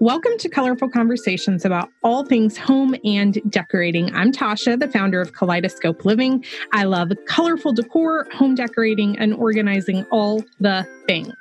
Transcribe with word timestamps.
Welcome 0.00 0.38
to 0.38 0.48
Colorful 0.48 0.90
Conversations 0.90 1.64
about 1.64 1.90
all 2.04 2.24
things 2.24 2.56
home 2.56 2.94
and 3.02 3.40
decorating. 3.50 4.14
I'm 4.14 4.30
Tasha, 4.30 4.78
the 4.78 4.86
founder 4.86 5.20
of 5.20 5.32
Kaleidoscope 5.32 6.04
Living. 6.04 6.44
I 6.72 6.84
love 6.84 7.10
colorful 7.26 7.72
decor, 7.72 8.28
home 8.32 8.54
decorating, 8.54 9.18
and 9.18 9.34
organizing 9.34 10.04
all 10.12 10.44
the 10.60 10.86
things. 11.08 11.34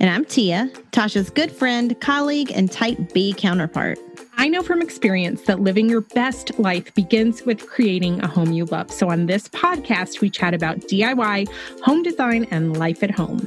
And 0.00 0.10
I'm 0.10 0.24
Tia, 0.24 0.72
Tasha's 0.90 1.30
good 1.30 1.52
friend, 1.52 1.98
colleague, 2.00 2.50
and 2.50 2.68
type 2.68 2.98
B 3.14 3.32
counterpart. 3.32 4.00
I 4.36 4.48
know 4.48 4.64
from 4.64 4.82
experience 4.82 5.42
that 5.42 5.60
living 5.60 5.88
your 5.88 6.00
best 6.00 6.58
life 6.58 6.92
begins 6.96 7.44
with 7.44 7.64
creating 7.68 8.20
a 8.24 8.26
home 8.26 8.50
you 8.50 8.64
love. 8.64 8.90
So 8.90 9.08
on 9.08 9.26
this 9.26 9.46
podcast, 9.50 10.20
we 10.20 10.30
chat 10.30 10.52
about 10.52 10.78
DIY, 10.80 11.48
home 11.82 12.02
design, 12.02 12.48
and 12.50 12.76
life 12.76 13.04
at 13.04 13.12
home. 13.12 13.46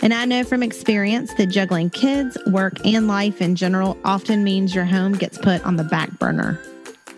And 0.00 0.12
I 0.12 0.24
know 0.24 0.44
from 0.44 0.62
experience 0.62 1.32
that 1.34 1.46
juggling 1.46 1.90
kids, 1.90 2.36
work, 2.46 2.74
and 2.84 3.08
life 3.08 3.40
in 3.40 3.54
general 3.54 3.98
often 4.04 4.44
means 4.44 4.74
your 4.74 4.84
home 4.84 5.12
gets 5.12 5.38
put 5.38 5.64
on 5.64 5.76
the 5.76 5.84
back 5.84 6.10
burner. 6.18 6.60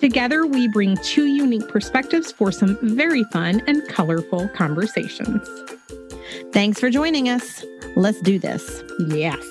Together, 0.00 0.46
we 0.46 0.68
bring 0.68 0.96
two 0.98 1.26
unique 1.26 1.66
perspectives 1.68 2.30
for 2.30 2.52
some 2.52 2.78
very 2.82 3.24
fun 3.24 3.62
and 3.66 3.86
colorful 3.88 4.48
conversations. 4.48 5.48
Thanks 6.52 6.78
for 6.78 6.90
joining 6.90 7.28
us. 7.28 7.64
Let's 7.96 8.20
do 8.20 8.38
this. 8.38 8.82
Yes. 9.08 9.42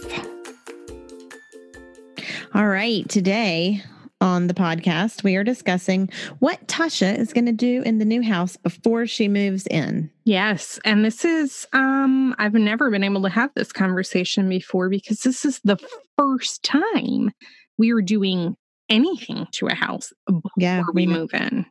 All 2.54 2.68
right. 2.68 3.07
Today 3.09 3.84
on 4.23 4.48
the 4.48 4.54
podcast, 4.54 5.23
we 5.23 5.36
are 5.36 5.44
discussing 5.44 6.09
what 6.40 6.66
Tasha 6.68 7.16
is 7.18 7.34
going 7.34 7.45
to 7.45 7.52
do 7.52 7.84
in 7.84 7.98
the 8.00 8.05
new 8.05 8.23
house 8.23 8.58
before 8.58 9.05
she 9.05 9.27
moves 9.27 9.68
in. 9.68 10.09
Yes, 10.23 10.80
and 10.86 11.04
this 11.05 11.26
is 11.26 11.68
um 11.73 12.34
I've 12.40 12.54
never 12.54 12.90
been 12.90 13.04
able 13.04 13.22
to 13.23 13.30
have 13.30 13.52
this 13.55 13.72
conversation 13.72 14.48
before 14.49 14.90
because 14.90 15.20
this 15.20 15.44
is 15.46 15.59
the 15.63 15.77
first 16.18 16.63
time 16.63 17.32
we 17.77 17.91
are 17.91 18.02
doing 18.02 18.55
anything 18.90 19.46
to 19.52 19.68
a 19.68 19.73
house 19.76 20.12
before 20.26 20.41
Yeah, 20.57 20.84
we 20.94 21.05
we- 21.05 21.13
move 21.13 21.34
in. 21.34 21.66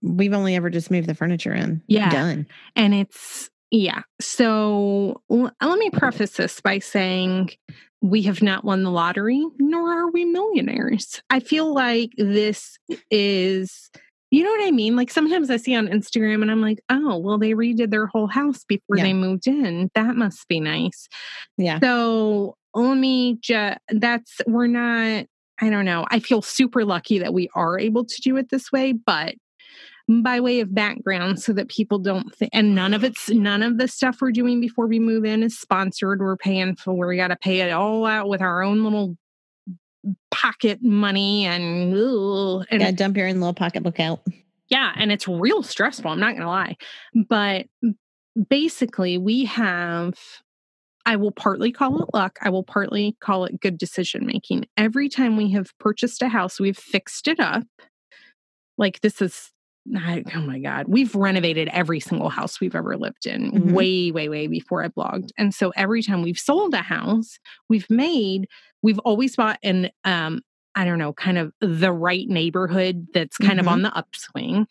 We've 0.00 0.32
only 0.34 0.54
ever 0.54 0.70
just 0.70 0.90
moved 0.92 1.08
the 1.08 1.14
furniture 1.14 1.52
in. 1.52 1.82
Yeah. 1.88 2.10
Done. 2.10 2.46
And 2.76 2.94
it's 2.94 3.50
yeah. 3.70 4.02
So 4.20 5.22
l- 5.30 5.52
let 5.62 5.78
me 5.78 5.90
preface 5.90 6.32
this 6.32 6.60
by 6.60 6.78
saying 6.78 7.50
we 8.00 8.22
have 8.22 8.42
not 8.42 8.64
won 8.64 8.82
the 8.82 8.90
lottery, 8.90 9.44
nor 9.58 9.92
are 9.92 10.10
we 10.10 10.24
millionaires. 10.24 11.22
I 11.30 11.40
feel 11.40 11.74
like 11.74 12.10
this 12.16 12.78
is, 13.10 13.90
you 14.30 14.44
know 14.44 14.50
what 14.50 14.66
I 14.68 14.70
mean? 14.70 14.94
Like 14.94 15.10
sometimes 15.10 15.50
I 15.50 15.56
see 15.56 15.74
on 15.74 15.88
Instagram 15.88 16.42
and 16.42 16.50
I'm 16.50 16.60
like, 16.62 16.80
oh, 16.88 17.18
well, 17.18 17.38
they 17.38 17.52
redid 17.52 17.90
their 17.90 18.06
whole 18.06 18.28
house 18.28 18.64
before 18.64 18.96
Yeah. 18.96 19.04
they 19.04 19.14
moved 19.14 19.46
in. 19.46 19.90
That 19.94 20.14
must 20.16 20.46
be 20.48 20.60
nice. 20.60 21.08
Yeah. 21.56 21.80
So 21.80 22.56
let 22.74 22.96
me 22.96 23.38
just, 23.40 23.78
that's, 23.88 24.40
we're 24.46 24.68
not, 24.68 25.26
I 25.60 25.70
don't 25.70 25.84
know. 25.84 26.06
I 26.08 26.20
feel 26.20 26.40
super 26.40 26.84
lucky 26.84 27.18
that 27.18 27.34
we 27.34 27.48
are 27.54 27.80
able 27.80 28.04
to 28.04 28.20
do 28.22 28.36
it 28.36 28.48
this 28.50 28.70
way, 28.70 28.92
but 28.92 29.34
by 30.22 30.40
way 30.40 30.60
of 30.60 30.74
background 30.74 31.40
so 31.40 31.52
that 31.52 31.68
people 31.68 31.98
don't 31.98 32.34
think 32.34 32.50
and 32.54 32.74
none 32.74 32.94
of 32.94 33.04
it's 33.04 33.28
none 33.28 33.62
of 33.62 33.76
the 33.76 33.86
stuff 33.86 34.18
we're 34.20 34.30
doing 34.32 34.58
before 34.60 34.86
we 34.86 34.98
move 34.98 35.24
in 35.24 35.42
is 35.42 35.58
sponsored 35.58 36.20
we're 36.20 36.36
paying 36.36 36.74
for 36.76 37.06
we 37.06 37.16
got 37.16 37.28
to 37.28 37.36
pay 37.36 37.60
it 37.60 37.70
all 37.72 38.06
out 38.06 38.26
with 38.28 38.40
our 38.40 38.62
own 38.62 38.82
little 38.82 39.16
pocket 40.30 40.78
money 40.82 41.44
and 41.44 41.92
ugh, 41.94 42.64
and 42.70 42.80
Yeah. 42.80 42.90
Dump 42.92 43.16
your 43.16 43.28
own 43.28 43.34
little 43.34 43.52
pocketbook 43.52 44.00
out. 44.00 44.20
yeah, 44.68 44.92
and 44.96 45.10
it's 45.12 45.26
real 45.28 45.62
stressful. 45.62 46.10
I'm 46.10 46.20
not 46.20 46.32
going 46.32 46.42
to 46.42 46.48
lie. 46.48 46.76
But 47.28 47.66
basically, 48.48 49.18
we 49.18 49.44
have, 49.46 50.14
I 51.04 51.16
will 51.16 51.32
partly 51.32 51.72
call 51.72 52.02
it 52.02 52.08
luck. 52.14 52.38
I 52.40 52.50
will 52.50 52.62
partly 52.62 53.16
call 53.20 53.44
it 53.44 53.60
good 53.60 53.76
decision 53.76 54.24
making. 54.24 54.66
Every 54.76 55.08
time 55.08 55.36
we 55.36 55.50
have 55.52 55.76
purchased 55.78 56.22
a 56.22 56.28
house, 56.28 56.60
we've 56.60 56.78
fixed 56.78 57.26
it 57.28 57.40
up. 57.40 57.64
Like 58.78 59.00
this 59.00 59.20
is, 59.20 59.50
I, 59.96 60.22
oh 60.34 60.40
my 60.40 60.58
God, 60.58 60.86
we've 60.88 61.14
renovated 61.14 61.68
every 61.72 62.00
single 62.00 62.28
house 62.28 62.60
we've 62.60 62.74
ever 62.74 62.96
lived 62.96 63.26
in 63.26 63.50
Mhm. 63.52 63.72
way, 63.72 64.10
way, 64.10 64.28
way 64.28 64.46
before 64.46 64.84
I 64.84 64.88
blogged. 64.88 65.30
And 65.38 65.54
so 65.54 65.70
every 65.76 66.02
time 66.02 66.22
we've 66.22 66.38
sold 66.38 66.74
a 66.74 66.82
house, 66.82 67.38
we've 67.68 67.88
made, 67.88 68.48
we've 68.82 68.98
always 69.00 69.34
bought 69.36 69.58
an, 69.62 69.90
um, 70.04 70.42
I 70.74 70.84
don't 70.84 70.98
know, 70.98 71.12
kind 71.14 71.38
of 71.38 71.52
the 71.60 71.92
right 71.92 72.28
neighborhood 72.28 73.06
that's 73.14 73.36
kind 73.38 73.58
of 73.58 73.66
Mhm. 73.66 73.70
on 73.70 73.82
the 73.82 73.96
upswing. 73.96 74.66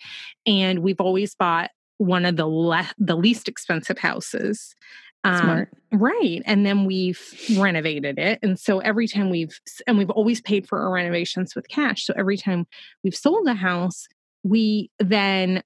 And 0.46 0.80
we've 0.80 1.02
always 1.02 1.34
bought 1.36 1.72
one 1.98 2.26
of 2.26 2.36
the 2.36 2.46
le- 2.48 2.92
the 3.00 3.18
least 3.18 3.48
expensive 3.48 3.98
houses. 3.98 4.76
Um, 5.24 5.66
Right. 5.92 6.44
And 6.46 6.66
then 6.66 6.86
we've 6.86 7.20
renovated 7.58 8.20
it. 8.20 8.40
And 8.44 8.60
so 8.60 8.80
every 8.80 9.08
time 9.08 9.30
we've, 9.30 9.60
and 9.88 9.98
we've 9.98 10.10
always 10.12 10.42
paid 10.42 10.68
for 10.68 10.80
our 10.80 10.92
renovations 10.92 11.56
with 11.56 11.68
cash. 11.70 12.06
So 12.06 12.14
every 12.16 12.38
time 12.38 12.68
we've 13.04 13.16
sold 13.16 13.48
a 13.48 13.54
house, 13.56 14.08
we 14.48 14.92
then, 15.00 15.64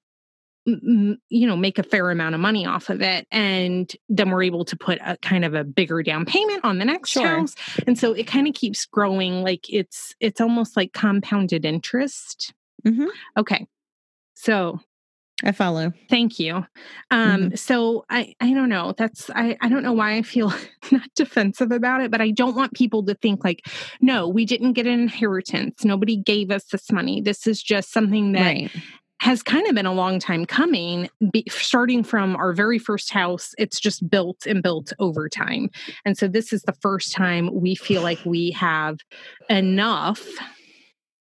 you 0.64 1.18
know, 1.30 1.56
make 1.56 1.78
a 1.78 1.82
fair 1.82 2.10
amount 2.10 2.34
of 2.34 2.40
money 2.40 2.66
off 2.66 2.88
of 2.88 3.02
it. 3.02 3.26
And 3.30 3.92
then 4.08 4.30
we're 4.30 4.44
able 4.44 4.64
to 4.66 4.76
put 4.76 4.98
a 5.04 5.16
kind 5.18 5.44
of 5.44 5.54
a 5.54 5.64
bigger 5.64 6.02
down 6.02 6.24
payment 6.24 6.64
on 6.64 6.78
the 6.78 6.84
next 6.84 7.10
Sure. 7.10 7.26
house. 7.26 7.54
And 7.86 7.98
so 7.98 8.12
it 8.12 8.26
kind 8.26 8.46
of 8.46 8.54
keeps 8.54 8.86
growing. 8.86 9.42
Like 9.42 9.68
it's, 9.68 10.14
it's 10.20 10.40
almost 10.40 10.76
like 10.76 10.92
compounded 10.92 11.64
interest. 11.64 12.54
Mhm. 12.86 13.08
Okay. 13.36 13.66
So 14.34 14.80
I 15.44 15.52
follow. 15.52 15.92
Thank 16.08 16.38
you. 16.38 16.64
Um, 17.10 17.56
so 17.56 18.04
I, 18.08 18.34
I 18.40 18.52
don't 18.52 18.68
know. 18.68 18.94
That's 18.96 19.28
I, 19.30 19.56
I 19.60 19.68
don't 19.68 19.82
know 19.82 19.92
why 19.92 20.14
I 20.16 20.22
feel 20.22 20.52
not 20.92 21.08
defensive 21.16 21.72
about 21.72 22.00
it, 22.02 22.10
but 22.10 22.20
I 22.20 22.30
don't 22.30 22.54
want 22.54 22.74
people 22.74 23.04
to 23.06 23.14
think 23.14 23.44
like, 23.44 23.66
no, 24.00 24.28
we 24.28 24.44
didn't 24.44 24.74
get 24.74 24.86
an 24.86 24.92
inheritance. 25.00 25.84
Nobody 25.84 26.16
gave 26.16 26.50
us 26.50 26.64
this 26.66 26.92
money. 26.92 27.20
This 27.20 27.46
is 27.46 27.62
just 27.62 27.92
something 27.92 28.32
that 28.32 28.42
Right. 28.42 28.70
has 29.20 29.42
kind 29.42 29.66
of 29.68 29.74
been 29.74 29.86
a 29.86 29.92
long 29.92 30.18
time 30.18 30.44
coming. 30.44 31.08
Be, 31.32 31.44
starting 31.48 32.02
from 32.04 32.34
our 32.36 32.52
very 32.52 32.78
first 32.78 33.12
house, 33.12 33.54
it's 33.58 33.78
just 33.80 34.08
built 34.08 34.46
and 34.46 34.62
built 34.62 34.92
over 34.98 35.28
time. 35.28 35.70
And 36.04 36.16
so 36.18 36.28
this 36.28 36.52
is 36.52 36.62
the 36.62 36.74
first 36.80 37.12
time 37.12 37.50
we 37.52 37.74
feel 37.74 38.02
like 38.02 38.18
we 38.24 38.50
have 38.52 38.98
enough 39.48 40.20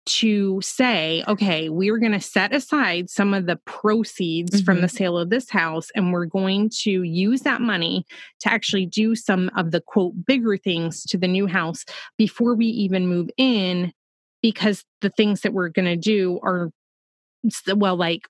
to 0.07 0.61
say, 0.63 1.25
okay, 1.27 1.69
we're 1.69 1.99
going 1.99 2.13
to 2.13 2.21
set 2.21 2.55
aside 2.55 3.09
some 3.09 3.33
of 3.33 3.47
the 3.47 3.57
proceeds 3.65 4.61
from 4.61 4.81
the 4.81 4.87
mm-hmm. 4.87 4.97
sale 4.97 5.19
of 5.19 5.31
this 5.31 5.49
house 5.51 5.91
and 5.95 6.13
we're 6.13 6.27
going 6.27 6.71
to 6.83 7.03
use 7.03 7.43
that 7.43 7.61
money 7.61 8.05
to 8.41 8.53
actually 8.53 8.87
do 8.87 9.15
some 9.15 9.51
of 9.57 9.71
the 9.71 9.81
quote 9.81 10.13
bigger 10.27 10.57
things 10.57 11.03
to 11.05 11.17
the 11.17 11.29
new 11.29 11.47
house 11.47 11.85
before 12.19 12.55
we 12.55 12.67
even 12.67 13.07
move 13.07 13.31
in 13.37 13.93
because 14.43 14.85
the 15.01 15.11
things 15.11 15.41
that 15.41 15.55
we're 15.55 15.71
going 15.71 15.87
to 15.87 15.97
do 15.97 16.39
are 16.43 16.71
well 17.75 17.97
like 17.97 18.29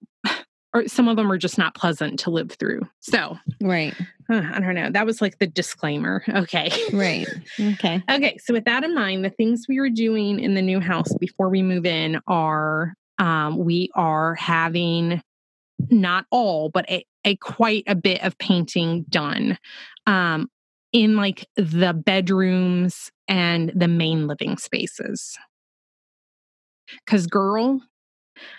or 0.75 0.89
some 0.89 1.09
of 1.09 1.17
them 1.17 1.31
are 1.31 1.39
just 1.39 1.57
not 1.57 1.75
pleasant 1.75 2.19
to 2.21 2.31
live 2.31 2.51
through. 2.53 2.83
So, 3.01 3.39
Right. 3.63 3.95
uh, 4.29 4.43
I 4.53 4.61
don't 4.61 4.75
know. 4.75 4.91
That 4.91 5.07
was 5.07 5.23
like 5.23 5.39
the 5.39 5.47
disclaimer. 5.47 6.25
Okay. 6.35 6.71
Right. 6.93 7.29
Okay. 7.61 8.03
Okay, 8.11 8.37
so 8.39 8.53
with 8.53 8.65
that 8.65 8.83
in 8.83 8.95
mind, 8.95 9.25
the 9.25 9.31
things 9.31 9.67
we 9.69 9.79
are 9.79 9.89
doing 9.89 10.41
in 10.41 10.55
the 10.55 10.63
new 10.63 10.81
house 10.81 11.15
before 11.21 11.49
we 11.49 11.63
move 11.63 11.87
in 11.87 12.21
are 12.27 12.95
um, 13.19 13.57
we 13.59 13.91
are 13.95 14.35
having 14.35 15.23
not 15.91 16.27
all, 16.31 16.71
but 16.71 16.91
a, 16.91 17.07
a 17.25 17.37
quite 17.37 17.85
a 17.87 17.95
bit 17.95 18.23
of 18.25 18.37
painting 18.39 19.05
done 19.09 19.59
um, 20.07 20.49
in 20.93 21.17
like 21.17 21.47
the 21.57 21.93
bedrooms 21.95 23.11
and 23.29 23.73
the 23.75 23.89
main 23.89 24.27
living 24.27 24.57
spaces. 24.57 25.37
Because, 27.05 27.27
girl, 27.27 27.81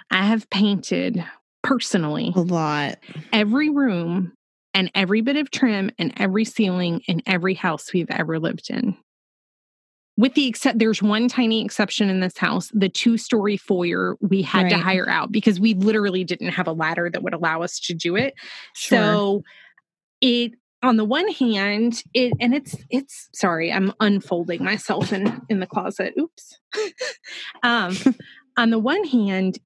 I 0.10 0.24
have 0.26 0.50
painted 0.50 1.24
personally 1.66 2.32
A 2.36 2.42
lot. 2.42 3.00
every 3.34 3.70
room 3.70 4.34
and 4.74 4.92
every 4.94 5.22
bit 5.22 5.36
of 5.36 5.50
trim 5.52 5.90
and 5.98 6.14
every 6.18 6.46
ceiling 6.46 7.02
in 7.08 7.22
every 7.26 7.54
house 7.54 7.92
we've 7.94 8.12
ever 8.12 8.40
lived 8.40 8.70
in. 8.70 8.96
With 10.18 10.34
the 10.34 10.48
except, 10.48 10.80
there's 10.80 11.02
one 11.02 11.28
tiny 11.28 11.64
exception 11.64 12.10
in 12.10 12.22
this 12.22 12.38
house 12.38 12.72
the 12.74 12.88
two 12.88 13.18
story 13.18 13.58
foyer 13.58 14.16
we 14.22 14.42
had 14.42 14.70
to 14.70 14.78
hire 14.78 15.10
out 15.10 15.32
because 15.32 15.60
we 15.60 15.74
literally 15.74 16.24
didn't 16.24 16.50
have 16.50 16.68
a 16.68 16.72
ladder 16.72 17.10
that 17.10 17.22
would 17.24 17.34
allow 17.34 17.62
us 17.62 17.80
to 17.82 17.94
do 17.94 18.16
it. 18.16 18.34
Sure. 18.76 18.98
So 18.98 19.44
it, 20.22 20.54
on 20.84 20.98
the 20.98 21.04
one 21.04 21.28
hand, 21.30 22.04
it, 22.14 22.34
and 22.40 22.54
it's, 22.54 22.76
it's, 22.90 23.28
sorry, 23.34 23.74
I'm 23.74 23.92
unfolding 24.00 24.64
myself 24.64 25.12
in, 25.12 25.42
in 25.50 25.60
the 25.60 25.68
closet. 25.68 26.14
Oops. 26.18 26.60
um, 27.64 27.98
on 28.58 28.70
the 28.70 28.80
one 28.80 29.04
hand, 29.06 29.58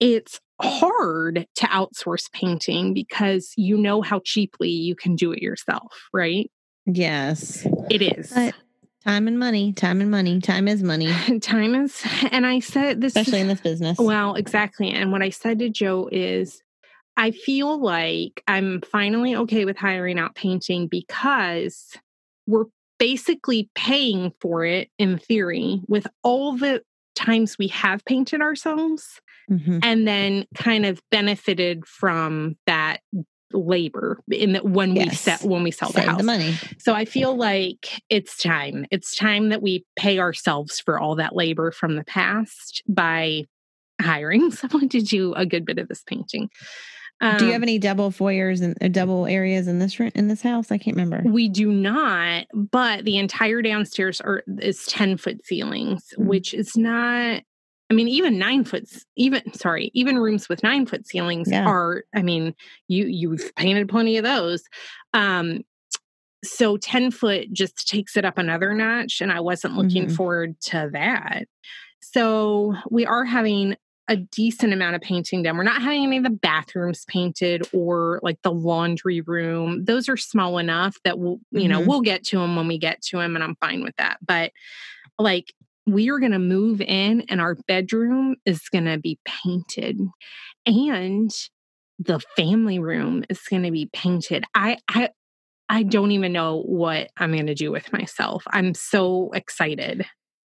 it's 0.00 0.40
hard 0.60 1.46
to 1.56 1.66
outsource 1.66 2.30
painting 2.32 2.94
because 2.94 3.52
you 3.56 3.76
know 3.76 4.02
how 4.02 4.20
cheaply 4.24 4.70
you 4.70 4.94
can 4.94 5.14
do 5.14 5.32
it 5.32 5.42
yourself, 5.42 6.08
right? 6.12 6.50
Yes. 6.86 7.66
It 7.90 8.02
is. 8.02 8.32
But 8.32 8.54
time 9.04 9.28
and 9.28 9.38
money, 9.38 9.72
time 9.72 10.00
and 10.00 10.10
money, 10.10 10.40
time 10.40 10.68
is 10.68 10.82
money, 10.82 11.12
Time 11.40 11.74
is, 11.74 12.02
and 12.30 12.46
I 12.46 12.60
said 12.60 13.00
this, 13.00 13.14
especially 13.14 13.40
in 13.40 13.48
this 13.48 13.60
business. 13.60 13.98
well, 13.98 14.34
exactly. 14.34 14.90
And 14.90 15.12
what 15.12 15.22
I 15.22 15.30
said 15.30 15.58
to 15.60 15.68
Joe 15.68 16.08
is, 16.10 16.62
I 17.16 17.32
feel 17.32 17.80
like 17.80 18.42
I'm 18.46 18.80
finally 18.80 19.34
okay 19.34 19.64
with 19.64 19.76
hiring 19.76 20.18
out 20.18 20.34
painting 20.34 20.86
because 20.86 21.96
we're 22.46 22.66
basically 22.98 23.70
paying 23.74 24.32
for 24.40 24.64
it 24.64 24.88
in 24.98 25.18
theory 25.18 25.80
with 25.88 26.06
all 26.22 26.56
the 26.56 26.82
times 27.18 27.56
we 27.58 27.68
have 27.68 28.04
painted 28.04 28.40
ourselves 28.40 29.20
Mhm. 29.50 29.80
and 29.82 30.06
then 30.06 30.44
kind 30.54 30.86
of 30.86 31.00
benefited 31.10 31.86
from 31.86 32.56
that 32.66 33.00
labor 33.52 34.20
in 34.30 34.52
that 34.52 34.64
when 34.64 34.92
we 34.92 35.00
Yes. 35.00 35.20
sell 35.22 35.38
when 35.48 35.62
we 35.62 35.70
sell 35.70 35.90
the 35.90 36.02
house. 36.02 36.18
the 36.18 36.24
money. 36.24 36.54
So 36.78 36.92
I 36.94 37.06
feel 37.06 37.34
like 37.34 38.02
it's 38.10 38.36
time. 38.36 38.84
It's 38.90 39.16
time 39.16 39.48
that 39.48 39.62
we 39.62 39.86
pay 39.96 40.18
ourselves 40.18 40.78
for 40.80 41.00
all 41.00 41.14
that 41.16 41.34
labor 41.34 41.70
from 41.70 41.96
the 41.96 42.04
past 42.04 42.82
by 42.86 43.44
hiring 44.02 44.50
someone 44.50 44.88
to 44.90 45.00
do 45.00 45.32
a 45.34 45.46
good 45.46 45.64
bit 45.64 45.78
of 45.78 45.88
this 45.88 46.02
painting. 46.04 46.50
Do 47.20 47.26
you 47.46 47.46
Um, 47.46 47.52
have 47.54 47.62
any 47.64 47.78
double 47.78 48.10
foyers 48.12 48.60
and 48.60 48.76
uh, 48.80 48.88
double 48.88 49.26
areas 49.26 49.66
in 49.66 49.80
this 49.80 49.98
room, 49.98 50.12
in 50.14 50.28
this 50.28 50.42
house? 50.42 50.70
I 50.70 50.78
can't 50.78 50.96
remember. 50.96 51.22
We 51.28 51.48
do 51.48 51.72
not, 51.72 52.46
but 52.54 53.04
the 53.04 53.18
entire 53.18 53.60
downstairs 53.60 54.20
are 54.20 54.44
is 54.60 54.86
10 54.86 55.16
foot 55.16 55.44
ceilings, 55.44 56.14
Mm. 56.18 56.26
which 56.26 56.54
is 56.54 56.76
not 56.76 57.42
I 57.90 57.94
mean, 57.94 58.06
even 58.08 58.38
nine 58.38 58.64
foot, 58.64 58.84
even 59.16 59.50
sorry, 59.54 59.90
even 59.94 60.18
rooms 60.18 60.46
with 60.46 60.62
nine 60.62 60.84
foot 60.84 61.06
ceilings 61.08 61.50
Yeah. 61.50 61.64
are. 61.66 62.04
I 62.14 62.20
mean, 62.22 62.54
you 62.86 63.06
you've 63.06 63.50
painted 63.56 63.88
plenty 63.88 64.18
of 64.18 64.24
those. 64.24 64.62
Um, 65.14 65.62
so 66.44 66.76
ten 66.76 67.10
foot 67.10 67.50
just 67.52 67.88
takes 67.88 68.16
it 68.16 68.24
up 68.26 68.38
another 68.38 68.74
notch, 68.74 69.20
and 69.22 69.32
I 69.32 69.40
wasn't 69.40 69.74
looking 69.76 70.06
Mhm. 70.06 70.14
forward 70.16 70.60
to 70.64 70.90
that. 70.92 71.44
So 72.00 72.74
we 72.90 73.06
are 73.06 73.24
having 73.24 73.76
a 74.08 74.16
decent 74.16 74.72
amount 74.72 74.96
of 74.96 75.02
painting 75.02 75.42
done. 75.42 75.56
We're 75.56 75.62
not 75.64 75.82
having 75.82 76.02
any 76.04 76.16
of 76.16 76.24
the 76.24 76.30
bathrooms 76.30 77.04
painted 77.06 77.62
or 77.74 78.20
like 78.22 78.40
the 78.42 78.50
laundry 78.52 79.20
room. 79.20 79.84
Those 79.84 80.08
are 80.08 80.16
small 80.16 80.58
enough 80.58 80.96
that 81.04 81.18
we'll, 81.18 81.40
you 81.50 81.68
know, 81.68 81.80
Mhm. 81.80 81.86
we'll 81.86 82.00
get 82.00 82.24
to 82.24 82.38
them 82.38 82.56
when 82.56 82.66
we 82.68 82.78
get 82.78 83.02
to 83.02 83.18
them, 83.18 83.34
and 83.34 83.44
I'm 83.44 83.56
fine 83.56 83.82
with 83.82 83.94
that. 83.96 84.18
But 84.26 84.52
like, 85.18 85.52
we 85.86 86.10
are 86.10 86.18
going 86.18 86.32
to 86.32 86.38
move 86.38 86.80
in, 86.80 87.22
and 87.28 87.40
our 87.40 87.54
bedroom 87.66 88.36
is 88.44 88.60
going 88.70 88.84
to 88.86 88.98
be 88.98 89.18
painted, 89.24 89.98
and 90.66 91.30
the 91.98 92.20
family 92.36 92.78
room 92.78 93.24
is 93.28 93.40
going 93.42 93.62
to 93.64 93.70
be 93.70 93.90
painted. 93.92 94.44
I, 94.54 94.78
I, 94.88 95.10
I 95.68 95.82
don't 95.82 96.12
even 96.12 96.32
know 96.32 96.62
what 96.62 97.10
I'm 97.16 97.32
going 97.32 97.46
to 97.46 97.54
do 97.54 97.70
with 97.70 97.92
myself. 97.92 98.44
I'm 98.50 98.74
so 98.74 99.30
excited. 99.34 100.06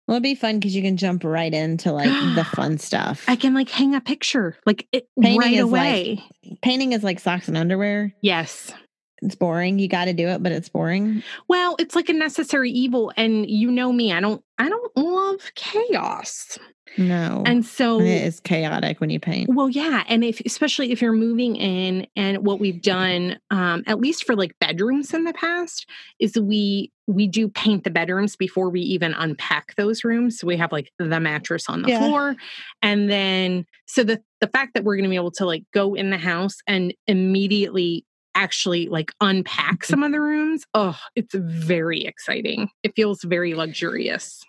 Well, 0.09 0.15
it'd 0.15 0.23
be 0.23 0.33
fun 0.33 0.57
because 0.57 0.75
you 0.75 0.81
can 0.81 0.97
jump 0.97 1.23
right 1.23 1.53
into 1.53 1.91
like 1.91 2.09
the 2.33 2.44
fun 2.56 2.79
stuff. 2.79 3.23
I 3.27 3.35
can 3.35 3.53
like 3.53 3.69
hang 3.69 3.94
a 3.94 4.01
picture 4.01 4.57
like 4.65 4.88
it, 4.91 5.07
Painting 5.21 5.39
right 5.39 5.53
is 5.53 5.65
like- 5.65 5.81
away. 5.81 6.23
Painting 6.63 6.94
is 6.94 7.03
like 7.03 7.19
socks 7.19 7.47
and 7.47 7.56
underwear. 7.56 8.11
yes. 8.19 8.73
It's 9.21 9.36
boring. 9.36 9.80
You 9.80 9.88
got 9.88 10.06
to 10.06 10.13
do 10.13 10.27
it, 10.27 10.42
but 10.44 10.51
it's 10.51 10.69
boring. 10.69 11.24
Well, 11.48 11.75
it's 11.80 11.95
like 11.95 12.10
a 12.10 12.13
necessary 12.13 12.71
evil, 12.71 13.12
and 13.18 13.50
you 13.50 13.71
know 13.71 13.92
me. 13.92 14.12
I 14.13 14.19
don't. 14.19 14.44
I 14.57 14.68
don't 14.68 14.98
love 14.98 15.39
chaos, 15.56 16.57
No. 16.98 17.44
and 17.45 17.66
so 17.66 18.01
it 18.01 18.07
is 18.07 18.42
chaotic 18.42 19.00
when 19.00 19.10
you 19.10 19.18
paint. 19.18 19.50
Well, 19.54 19.69
yeah, 19.69 20.04
and 20.10 20.21
if 20.21 20.42
especially 20.45 20.92
if 20.92 21.01
you're 21.01 21.13
moving 21.13 21.56
in, 21.56 22.06
and 22.18 22.39
what 22.39 22.60
we've 22.60 22.81
done, 22.81 23.39
um, 23.51 23.83
at 23.88 24.01
least 24.01 24.25
for 24.25 24.36
like 24.36 24.51
bedrooms 24.60 25.13
in 25.13 25.24
the 25.24 25.31
past, 25.31 25.86
is 26.19 26.38
we 26.38 26.92
we 27.07 27.25
do 27.25 27.48
paint 27.48 27.86
the 27.86 27.89
bedrooms 27.89 28.36
before 28.36 28.69
we 28.69 28.81
even 28.81 29.13
unpack 29.13 29.75
those 29.77 30.04
rooms. 30.04 30.38
So 30.39 30.45
we 30.48 30.57
have 30.57 30.74
like 30.74 30.92
the 31.00 31.19
mattress 31.22 31.69
on 31.69 31.81
the 31.81 31.89
Yeah. 31.89 32.00
floor, 32.00 32.36
and 32.81 33.10
then 33.10 33.65
so 33.86 34.04
the 34.04 34.22
the 34.42 34.48
fact 34.48 34.74
that 34.74 34.83
we're 34.83 34.95
going 34.98 35.04
to 35.06 35.10
be 35.10 35.15
able 35.15 35.31
to 35.31 35.45
like 35.45 35.63
go 35.74 35.94
in 35.95 36.10
the 36.10 36.18
house 36.18 36.57
and 36.68 36.94
immediately 37.07 38.06
actually 38.39 38.88
like 38.88 39.12
unpack 39.19 39.83
some 39.83 40.01
of 40.01 40.12
the 40.12 40.21
rooms, 40.21 40.65
oh, 40.74 40.97
it's 41.15 41.36
very 41.36 42.06
exciting. 42.06 42.69
It 42.83 42.94
feels 42.95 43.21
very 43.24 43.53
luxurious. 43.53 44.44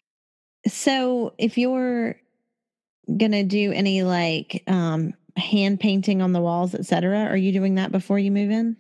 So, 0.67 1.35
if 1.39 1.59
you're 1.59 2.17
gonna 3.17 3.45
do 3.45 3.73
any 3.73 4.03
like 4.03 4.63
um 4.67 5.15
hand 5.37 5.81
painting 5.81 6.23
on 6.23 6.33
the 6.33 6.41
walls, 6.41 6.75
etc., 6.75 7.25
are 7.25 7.37
you 7.37 7.53
doing 7.53 7.75
that 7.77 7.91
before 7.91 8.19
you 8.19 8.31
move 8.31 8.51
in? 8.51 8.77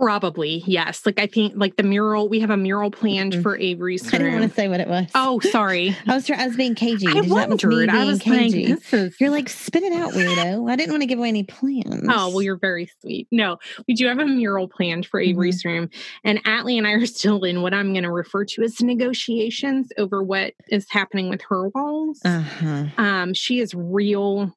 Probably 0.00 0.62
yes. 0.64 1.04
Like 1.04 1.18
I 1.18 1.26
think 1.26 1.54
like 1.56 1.74
the 1.76 1.82
mural. 1.82 2.28
We 2.28 2.38
have 2.38 2.50
a 2.50 2.56
mural 2.56 2.90
planned 2.90 3.32
Mhm. 3.32 3.42
for 3.42 3.58
Avery's 3.58 4.04
room. 4.04 4.14
I 4.14 4.18
didn't 4.18 4.38
want 4.40 4.50
to 4.52 4.54
say 4.54 4.68
what 4.68 4.78
it 4.78 4.86
was. 4.86 5.06
Oh, 5.16 5.40
sorry. 5.40 5.96
I 6.06 6.14
was 6.14 6.24
trying. 6.24 6.40
I 6.40 6.46
was 6.46 6.56
being 6.56 6.76
cagey. 6.76 7.08
I 7.08 7.14
That 7.14 7.16
was 7.24 7.26
me 7.26 7.32
wondered. 7.32 7.88
I 7.90 8.04
was 8.04 8.20
cagey. 8.20 8.68
like, 8.74 8.92
is. 8.94 9.16
You're 9.20 9.30
like, 9.30 9.48
spit 9.48 9.82
it 9.82 9.92
out, 9.92 10.12
weirdo. 10.12 10.70
I 10.70 10.76
didn't 10.76 10.92
want 10.92 11.02
to 11.02 11.06
give 11.06 11.18
away 11.18 11.28
any 11.30 11.42
plans. 11.42 12.06
Oh, 12.08 12.28
well, 12.28 12.42
you're 12.42 12.58
very 12.58 12.88
sweet. 13.00 13.26
No, 13.32 13.58
we 13.88 13.94
do 13.94 14.06
have 14.06 14.20
a 14.20 14.26
mural 14.26 14.68
planned 14.68 15.04
for 15.04 15.18
Avery's 15.18 15.64
room. 15.64 15.90
And 16.22 16.42
Atlee 16.44 16.78
and 16.78 16.86
I 16.86 16.92
are 16.92 17.04
still 17.06 17.42
in 17.42 17.60
what 17.62 17.74
I'm 17.74 17.92
going 17.92 18.04
to 18.04 18.12
refer 18.12 18.44
to 18.44 18.62
as 18.62 18.80
negotiations 18.80 19.90
over 19.98 20.22
what 20.22 20.54
is 20.68 20.86
happening 20.90 21.28
with 21.28 21.42
her 21.48 21.70
walls. 21.70 22.20
Uh 22.24 22.40
huh. 22.40 22.84
Um, 22.98 23.34
she 23.34 23.58
is 23.58 23.74
real 23.74 24.54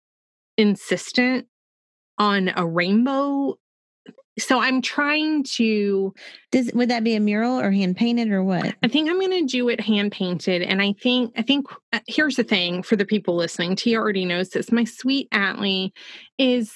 insistent 0.58 1.48
on 2.20 2.52
a 2.56 2.68
rainbow. 2.68 3.56
So 4.40 4.60
I'm 4.60 4.82
trying 4.82 5.44
to 5.56 6.14
Does 6.52 6.72
would 6.74 6.90
that 6.90 7.04
be 7.04 7.16
a 7.16 7.20
mural 7.20 7.60
or 7.60 7.72
hand 7.72 7.98
painted 7.98 8.32
or 8.32 8.44
what? 8.44 8.76
I 8.82 8.88
think 8.88 9.10
I'm 9.10 9.20
going 9.20 9.46
to 9.46 9.46
do 9.46 9.70
it 9.70 9.82
hand 9.82 10.12
painted. 10.12 10.62
And 10.62 10.82
I 10.82 10.94
think, 10.94 11.34
I 11.38 11.42
think 11.42 11.68
uh, 11.92 12.00
here's 12.08 12.38
the 12.38 12.44
thing 12.44 12.82
for 12.82 12.96
the 12.96 13.06
people 13.06 13.36
listening. 13.36 13.76
Tia 13.76 13.98
already 13.98 14.26
knows 14.26 14.50
this. 14.50 14.72
My 14.72 14.86
sweet 14.86 15.30
Atlee 15.32 15.92
is, 16.38 16.72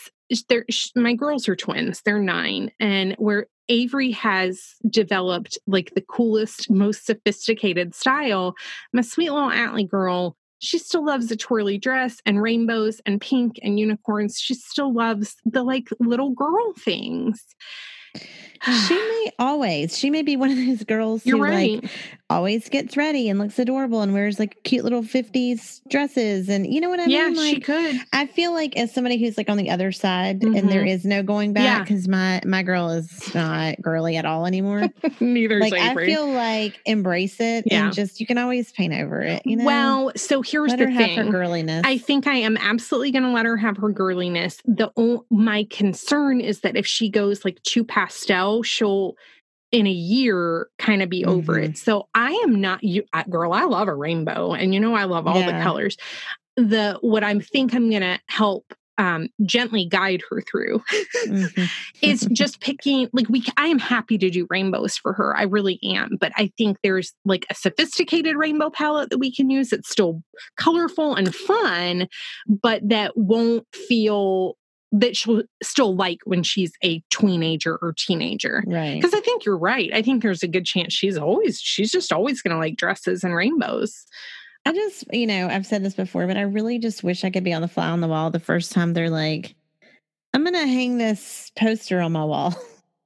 there, 0.49 0.65
my 0.95 1.13
girls 1.13 1.47
are 1.47 1.55
twins. 1.55 2.01
They're 2.03 2.19
nine. 2.19 2.71
And 2.79 3.15
where 3.17 3.47
Avery 3.69 4.11
has 4.11 4.75
developed 4.89 5.57
like 5.65 5.93
the 5.95 6.01
coolest, 6.01 6.69
most 6.69 7.05
sophisticated 7.05 7.95
style, 7.95 8.53
my 8.93 9.01
sweet 9.01 9.31
little 9.31 9.49
Atlee 9.49 9.89
girl, 9.89 10.35
she 10.59 10.77
still 10.77 11.05
loves 11.05 11.29
a 11.31 11.35
twirly 11.35 11.77
dress 11.77 12.17
and 12.25 12.41
rainbows 12.41 13.01
and 13.05 13.21
pink 13.21 13.59
and 13.61 13.79
unicorns. 13.79 14.39
She 14.39 14.53
still 14.53 14.93
loves 14.93 15.35
the 15.45 15.63
like 15.63 15.89
little 15.99 16.31
girl 16.31 16.73
things. 16.73 17.45
She 18.87 18.93
may 18.95 19.31
always. 19.39 19.97
She 19.97 20.09
may 20.09 20.21
be 20.21 20.35
one 20.35 20.51
of 20.51 20.57
those 20.57 20.83
girls 20.83 21.25
You're 21.25 21.37
who 21.37 21.43
right. 21.43 21.83
like 21.83 21.91
always 22.29 22.69
gets 22.69 22.97
ready 22.97 23.29
and 23.29 23.37
looks 23.37 23.59
adorable 23.59 24.01
and 24.01 24.11
wears 24.11 24.39
like 24.39 24.57
cute 24.63 24.83
little 24.83 25.03
50s 25.03 25.79
dresses 25.89 26.49
and 26.49 26.65
you 26.65 26.81
know 26.81 26.89
what 26.89 26.99
I 26.99 27.05
mean? 27.05 27.15
yeah, 27.15 27.29
mean? 27.29 27.55
she 27.55 27.59
could. 27.59 27.97
I 28.13 28.25
feel 28.25 28.51
like 28.51 28.75
as 28.77 28.91
somebody 28.91 29.17
who's 29.17 29.37
like 29.37 29.47
on 29.47 29.57
the 29.57 29.69
other 29.69 29.91
side 29.91 30.41
and 30.43 30.69
there 30.69 30.81
mm-hmm. 30.81 30.87
is 30.87 31.05
no 31.05 31.21
going 31.21 31.53
back 31.53 31.63
Yeah. 31.63 31.79
because 31.81 32.07
my 32.07 32.41
my 32.45 32.63
girl 32.63 32.89
is 32.89 33.33
not 33.35 33.79
girly 33.81 34.17
at 34.17 34.25
all 34.25 34.45
anymore. 34.47 34.89
Neither 35.19 35.59
like 35.59 35.73
I 35.73 35.93
feel 35.93 36.27
like 36.27 36.79
embrace 36.85 37.39
it 37.39 37.65
Yeah. 37.67 37.85
and 37.85 37.93
just 37.93 38.19
you 38.19 38.25
can 38.25 38.37
always 38.39 38.71
paint 38.71 38.93
over 38.93 39.21
it. 39.21 39.43
You 39.45 39.57
know, 39.57 39.65
Well, 39.65 40.11
so 40.15 40.41
here's 40.41 40.71
let 40.71 40.79
the 40.79 40.89
her 40.89 40.97
thing. 40.97 41.17
her 41.17 41.25
girliness. 41.31 41.81
I 41.85 41.99
think 41.99 42.25
I 42.25 42.37
am 42.37 42.57
absolutely 42.57 43.11
going 43.11 43.23
to 43.23 43.31
let 43.31 43.45
her 43.45 43.57
have 43.57 43.77
her 43.77 43.89
girliness. 43.89 44.61
The 44.65 44.91
my 45.29 45.67
concern 45.69 46.41
is 46.41 46.61
that 46.61 46.75
if 46.75 46.87
she 46.87 47.09
goes 47.09 47.45
like 47.45 47.61
too 47.63 47.83
pastel, 47.83 48.44
she'll 48.63 49.15
in 49.71 49.87
a 49.87 49.91
year 49.91 50.67
kind 50.79 51.01
of 51.01 51.09
be 51.09 51.25
over 51.25 51.53
Mhm. 51.53 51.63
it. 51.69 51.77
So 51.77 52.07
I 52.13 52.31
am 52.45 52.61
not 52.61 52.83
you 52.83 53.03
I, 53.13 53.23
girl, 53.23 53.51
I 53.51 53.63
love 53.63 53.87
a 53.87 53.95
rainbow 53.95 54.53
and 54.53 54.73
you 54.73 54.79
know 54.79 54.93
I 54.95 55.03
love 55.05 55.27
all 55.27 55.43
the 55.43 55.51
colors. 55.63 55.97
The 56.55 56.97
what 57.01 57.23
I 57.23 57.37
think 57.39 57.73
I'm 57.73 57.89
going 57.89 58.01
to 58.01 58.19
help 58.27 58.73
um 58.97 59.27
gently 59.45 59.85
guide 59.85 60.21
her 60.29 60.41
through 60.49 60.81
Mhm. 61.27 61.69
is 62.01 62.25
just 62.31 62.61
picking 62.61 63.09
like 63.11 63.27
we 63.27 63.43
I 63.57 63.67
am 63.67 63.79
happy 63.79 64.17
to 64.17 64.29
do 64.29 64.47
rainbows 64.49 64.95
for 64.95 65.11
her. 65.11 65.35
I 65.35 65.43
really 65.43 65.79
am, 65.83 66.15
but 66.21 66.31
I 66.37 66.49
think 66.57 66.77
there's 66.81 67.13
like 67.25 67.45
a 67.49 67.55
sophisticated 67.55 68.37
rainbow 68.37 68.69
palette 68.69 69.09
that 69.09 69.17
we 69.17 69.35
can 69.35 69.49
use 69.49 69.71
that's 69.71 69.89
still 69.89 70.21
colorful 70.57 71.15
and 71.15 71.35
fun, 71.35 72.07
but 72.47 72.87
that 72.87 73.17
won't 73.17 73.67
feel 73.73 74.55
that 74.99 75.17
she'll 75.17 75.43
still 75.61 75.95
like 75.95 76.19
when 76.25 76.41
she's 76.41 76.71
a 76.83 77.01
teenager 77.09 77.77
or 77.81 77.93
teenager. 77.97 78.63
right. 78.65 78.95
Because 78.95 79.13
I 79.13 79.19
think 79.19 79.45
you're 79.45 79.57
right. 79.57 79.91
I 79.93 80.01
think 80.01 80.23
there's 80.23 80.43
a 80.43 80.47
good 80.47 80.65
chance 80.65 80.93
she's 80.93 81.17
always 81.17 81.59
she's 81.59 81.91
just 81.91 82.13
always 82.13 82.41
gonna 82.41 82.57
like 82.57 82.77
dresses 82.77 83.23
and 83.23 83.35
rainbows. 83.35 84.05
I 84.65 84.73
just, 84.73 85.05
you 85.13 85.27
know, 85.27 85.47
I've 85.47 85.65
said 85.65 85.83
this 85.83 85.93
before, 85.93 86.25
but 86.25 86.37
I 86.37 86.41
really 86.41 86.79
just 86.79 87.03
wish 87.03 87.23
I 87.23 87.29
could 87.29 87.43
be 87.43 87.53
on 87.53 87.61
the 87.61 87.67
fly 87.67 87.87
on 87.87 88.01
the 88.01 88.07
wall 88.07 88.31
the 88.31 88.39
first 88.39 88.71
time 88.71 88.93
they're 88.93 89.11
like, 89.11 89.53
I'm 90.33 90.43
going 90.43 90.55
to 90.55 90.65
hang 90.65 90.97
this 90.97 91.51
poster 91.55 92.01
on 92.01 92.13
my 92.13 92.25
wall. 92.25 92.55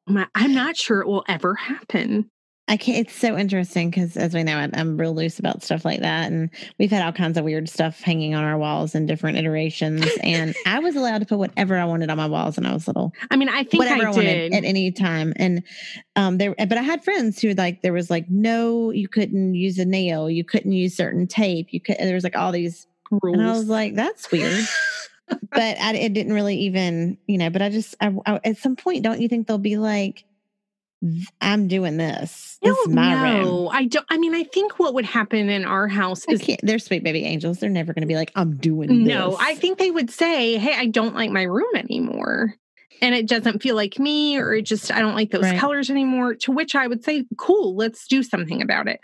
I'm 0.07 0.53
not 0.53 0.77
sure 0.77 1.01
it 1.01 1.07
will 1.07 1.25
ever 1.27 1.55
happen. 1.55 2.31
I 2.69 2.77
can't, 2.77 2.99
it's 2.99 3.15
so 3.15 3.35
interesting 3.35 3.89
because 3.89 4.15
as 4.15 4.35
we 4.35 4.43
know, 4.43 4.55
I, 4.55 4.69
I'm 4.73 4.95
real 4.95 5.15
loose 5.15 5.39
about 5.39 5.63
stuff 5.63 5.83
like 5.83 6.01
that. 6.01 6.31
And 6.31 6.51
we've 6.77 6.91
had 6.91 7.03
all 7.03 7.11
kinds 7.11 7.35
of 7.35 7.43
weird 7.43 7.67
stuff 7.67 7.99
hanging 7.99 8.35
on 8.35 8.43
our 8.43 8.59
walls 8.59 8.93
in 8.93 9.07
different 9.07 9.39
iterations. 9.39 10.05
and 10.23 10.55
I 10.67 10.77
was 10.77 10.95
allowed 10.95 11.17
to 11.17 11.25
put 11.25 11.39
whatever 11.39 11.77
I 11.77 11.85
wanted 11.85 12.11
on 12.11 12.17
my 12.17 12.27
walls 12.27 12.57
when 12.57 12.67
I 12.67 12.73
was 12.73 12.87
little. 12.87 13.11
I 13.31 13.37
mean, 13.37 13.49
I 13.49 13.63
think 13.63 13.81
whatever 13.81 14.03
I, 14.03 14.11
I 14.11 14.11
wanted 14.11 14.51
did. 14.51 14.53
at 14.53 14.63
any 14.63 14.91
time. 14.91 15.33
And 15.37 15.63
um 16.15 16.37
there 16.37 16.53
but 16.57 16.77
I 16.77 16.83
had 16.83 17.03
friends 17.03 17.41
who 17.41 17.53
like 17.53 17.81
there 17.81 17.93
was 17.93 18.11
like 18.11 18.29
no, 18.29 18.91
you 18.91 19.07
couldn't 19.07 19.55
use 19.55 19.79
a 19.79 19.85
nail, 19.85 20.29
you 20.29 20.43
couldn't 20.43 20.71
use 20.71 20.95
certain 20.95 21.25
tape, 21.25 21.67
you 21.71 21.81
could 21.81 21.97
there 21.97 22.13
was 22.13 22.23
like 22.23 22.37
all 22.37 22.51
these 22.51 22.85
rules. 23.09 23.37
and 23.37 23.47
I 23.47 23.51
was 23.51 23.67
like, 23.67 23.95
that's 23.95 24.31
weird. 24.31 24.63
but 25.51 25.79
I, 25.79 25.95
it 25.95 26.13
didn't 26.13 26.33
really 26.33 26.57
even, 26.57 27.17
you 27.27 27.37
know, 27.37 27.49
but 27.49 27.61
I 27.61 27.69
just, 27.69 27.95
I, 28.01 28.13
I, 28.25 28.39
at 28.43 28.57
some 28.57 28.75
point, 28.75 29.03
don't 29.03 29.21
you 29.21 29.27
think 29.27 29.47
they'll 29.47 29.57
be 29.57 29.77
like, 29.77 30.25
I'm 31.39 31.67
doing 31.67 31.97
this. 31.97 32.57
This 32.61 32.75
No, 32.85 32.89
is 32.91 32.95
my 32.95 33.13
no, 33.13 33.61
room. 33.63 33.69
I 33.71 33.85
don't. 33.85 34.05
I 34.09 34.17
mean, 34.17 34.35
I 34.35 34.43
think 34.43 34.79
what 34.79 34.93
would 34.93 35.05
happen 35.05 35.49
in 35.49 35.63
our 35.63 35.87
house 35.87 36.25
is 36.27 36.45
they're 36.61 36.79
sweet 36.79 37.03
baby 37.03 37.23
angels. 37.23 37.59
They're 37.59 37.69
never 37.69 37.93
going 37.93 38.01
to 38.01 38.07
be 38.07 38.15
like, 38.15 38.31
I'm 38.35 38.57
doing 38.57 39.05
no. 39.05 39.31
this. 39.31 39.39
I 39.39 39.55
think 39.55 39.77
they 39.77 39.91
would 39.91 40.09
say, 40.09 40.57
"Hey, 40.57 40.73
I 40.75 40.87
don't 40.87 41.15
like 41.15 41.31
my 41.31 41.43
room 41.43 41.73
anymore." 41.75 42.55
And 43.01 43.15
it 43.15 43.29
doesn't 43.29 43.63
feel 43.63 43.77
like 43.77 43.97
me, 43.97 44.37
or 44.37 44.53
it 44.53 44.63
just, 44.63 44.91
I 44.91 44.99
don't 44.99 45.15
like 45.15 45.31
those 45.31 45.43
Right. 45.43 45.57
colors 45.57 45.89
anymore. 45.89 46.35
To 46.35 46.51
which 46.51 46.75
I 46.75 46.85
would 46.85 47.01
say, 47.01 47.23
cool, 47.37 47.73
let's 47.77 48.05
do 48.07 48.23
something 48.23 48.61
about 48.61 48.89
it. 48.89 48.99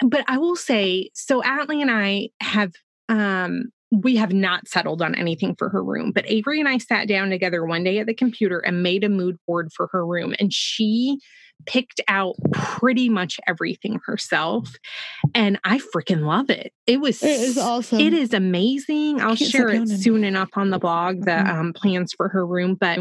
But 0.00 0.24
I 0.28 0.38
will 0.38 0.54
say, 0.54 1.10
so 1.14 1.42
Atlee 1.42 1.82
and 1.82 1.90
I 1.90 2.28
have, 2.40 2.70
um, 3.08 3.72
we 3.92 4.16
have 4.16 4.32
not 4.32 4.66
settled 4.66 5.02
on 5.02 5.14
anything 5.14 5.54
for 5.54 5.68
her 5.68 5.84
room, 5.84 6.12
but 6.12 6.24
Avery 6.26 6.58
and 6.58 6.68
I 6.68 6.78
sat 6.78 7.06
down 7.08 7.28
together 7.28 7.64
one 7.64 7.84
day 7.84 7.98
at 7.98 8.06
the 8.06 8.14
computer 8.14 8.58
and 8.58 8.82
made 8.82 9.04
a 9.04 9.08
mood 9.10 9.36
board 9.46 9.70
for 9.70 9.88
her 9.92 10.04
room. 10.06 10.34
And 10.40 10.52
she 10.52 11.18
picked 11.66 12.00
out 12.08 12.34
pretty 12.52 13.10
much 13.10 13.38
everything 13.46 14.00
herself. 14.06 14.74
And 15.34 15.60
I 15.62 15.78
freaking 15.94 16.22
love 16.26 16.48
it. 16.48 16.72
It 16.86 17.00
was 17.02 17.22
It 17.22 17.40
is 17.40 17.58
awesome. 17.58 18.00
it 18.00 18.14
is 18.14 18.32
amazing. 18.32 19.20
I'll 19.20 19.36
share 19.36 19.68
it 19.68 19.86
soon 19.88 20.24
enough 20.24 20.48
on 20.54 20.70
the 20.70 20.78
blog, 20.78 21.20
the 21.26 21.30
Mhm. 21.30 21.48
um, 21.48 21.72
plans 21.74 22.14
for 22.14 22.28
her 22.30 22.46
room. 22.46 22.74
But 22.74 22.98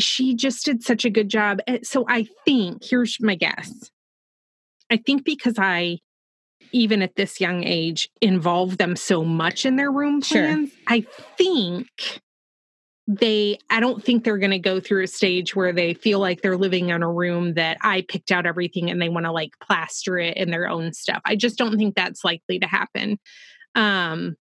she 0.00 0.34
just 0.34 0.64
did 0.64 0.82
such 0.82 1.04
a 1.04 1.10
good 1.10 1.28
job. 1.28 1.60
So 1.84 2.04
I 2.08 2.26
think, 2.44 2.82
here's 2.84 3.18
my 3.20 3.36
guess. 3.36 3.90
I 4.90 4.96
think 4.98 5.24
because 5.24 5.54
I, 5.58 6.00
even 6.72 7.02
at 7.02 7.16
this 7.16 7.40
young 7.40 7.64
age, 7.64 8.08
involve 8.20 8.78
them 8.78 8.96
so 8.96 9.24
much 9.24 9.64
in 9.66 9.76
their 9.76 9.90
room 9.90 10.20
Sure. 10.22 10.42
plans, 10.42 10.70
I 10.86 11.04
think 11.36 12.20
they 13.08 13.56
i 13.70 13.78
don't 13.78 14.02
think 14.02 14.24
they're 14.24 14.36
going 14.36 14.50
to 14.50 14.58
go 14.58 14.80
through 14.80 15.04
a 15.04 15.06
stage 15.06 15.54
where 15.54 15.72
they 15.72 15.94
feel 15.94 16.18
like 16.18 16.42
they're 16.42 16.56
living 16.56 16.88
in 16.88 17.04
a 17.04 17.08
room 17.12 17.54
that 17.54 17.76
i 17.80 18.04
picked 18.08 18.32
out 18.32 18.46
everything 18.46 18.90
and 18.90 19.00
they 19.00 19.08
want 19.08 19.24
to 19.24 19.30
like 19.30 19.52
plaster 19.62 20.18
it 20.18 20.36
in 20.36 20.50
their 20.50 20.68
own 20.68 20.92
stuff 20.92 21.22
i 21.24 21.36
just 21.36 21.56
don't 21.56 21.78
think 21.78 21.94
that's 21.94 22.24
likely 22.24 22.58
to 22.58 22.66
happen 22.66 23.16
um 23.76 24.34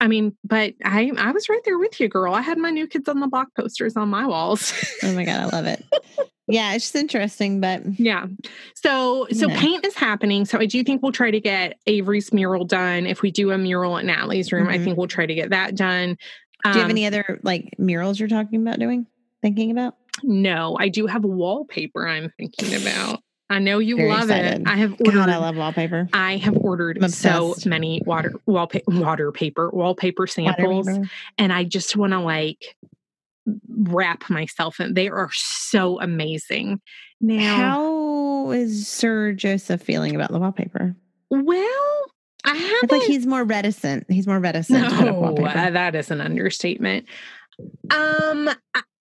i 0.00 0.06
mean 0.06 0.36
but 0.44 0.74
i 0.84 1.10
i 1.18 1.32
was 1.32 1.48
right 1.48 1.62
there 1.64 1.76
with 1.76 1.98
you 1.98 2.08
girl 2.08 2.34
i 2.34 2.40
had 2.40 2.56
my 2.56 2.70
new 2.70 2.86
kids 2.86 3.08
on 3.08 3.18
the 3.18 3.26
block 3.26 3.48
posters 3.56 3.96
on 3.96 4.08
my 4.08 4.24
walls 4.24 4.72
oh 5.02 5.12
my 5.12 5.24
God, 5.24 5.40
I 5.40 5.46
love 5.46 5.66
it. 5.66 5.84
yeah, 6.46 6.74
it's 6.74 6.84
just 6.84 6.94
interesting, 6.96 7.60
but 7.60 7.82
yeah 7.98 8.26
so 8.74 9.26
so 9.32 9.48
paint 9.48 9.84
is 9.84 9.94
happening 9.94 10.44
so 10.44 10.58
i 10.58 10.66
do 10.66 10.82
think 10.84 11.02
we'll 11.02 11.12
try 11.12 11.30
to 11.30 11.40
get 11.40 11.78
avery's 11.86 12.32
mural 12.32 12.64
done 12.64 13.06
if 13.06 13.22
we 13.22 13.30
do 13.30 13.50
a 13.50 13.58
mural 13.58 13.96
in 13.96 14.06
natalie's 14.06 14.52
room 14.52 14.68
i 14.68 14.76
Mhm. 14.78 14.84
think 14.84 14.98
we'll 14.98 15.06
try 15.06 15.24
to 15.26 15.34
get 15.34 15.50
that 15.50 15.74
done 15.74 16.16
do 16.64 16.70
you 16.70 16.74
have 16.76 16.84
Um, 16.86 16.90
any 16.90 17.06
other 17.06 17.40
like 17.42 17.74
murals 17.78 18.18
you're 18.18 18.28
talking 18.28 18.62
about 18.62 18.78
doing? 18.78 19.06
Thinking 19.42 19.70
about? 19.70 19.96
No, 20.22 20.76
I 20.80 20.88
do 20.88 21.06
have 21.06 21.22
wallpaper 21.22 22.08
I'm 22.08 22.32
thinking 22.38 22.74
about. 22.80 23.20
I 23.50 23.58
know 23.58 23.78
you 23.80 23.96
Very 23.98 24.08
love 24.08 24.22
excited. 24.30 24.62
it. 24.62 24.66
I 24.66 24.76
have 24.76 24.92
ordered 24.92 25.12
God, 25.12 25.28
I 25.28 25.36
love 25.36 25.56
wallpaper. 25.56 26.08
I 26.14 26.38
have 26.38 26.56
ordered 26.56 27.10
so 27.12 27.54
many 27.66 28.00
water 28.06 28.32
wallpaper 28.46 28.84
water 28.98 29.30
paper 29.30 29.68
wallpaper 29.74 30.26
samples 30.26 30.86
Whatever. 30.86 31.04
and 31.36 31.52
I 31.52 31.64
just 31.64 31.94
want 31.96 32.12
to 32.14 32.20
like 32.20 32.74
wrap 33.68 34.28
myself 34.30 34.80
in. 34.80 34.94
They 34.94 35.08
are 35.08 35.30
so 35.32 36.00
amazing. 36.00 36.80
Now, 37.20 37.56
How 37.56 38.50
is 38.50 38.86
Sir 38.88 39.32
Joseph 39.32 39.82
feeling 39.82 40.14
about 40.14 40.30
the 40.32 40.38
wallpaper? 40.38 40.94
well, 41.30 42.04
I 42.44 42.54
haven't 42.54 42.92
like 42.92 43.02
he's 43.02 43.26
more 43.26 43.44
reticent. 43.44 44.10
He's 44.10 44.26
more 44.26 44.38
reticent 44.38 44.88
to 44.90 44.94
put 44.96 45.08
up 45.08 45.16
no, 45.16 45.46
uh, 45.46 45.70
that 45.70 45.94
is 45.94 46.10
an 46.10 46.20
understatement. 46.20 47.06
Um, 47.90 48.50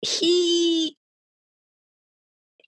he 0.01 0.95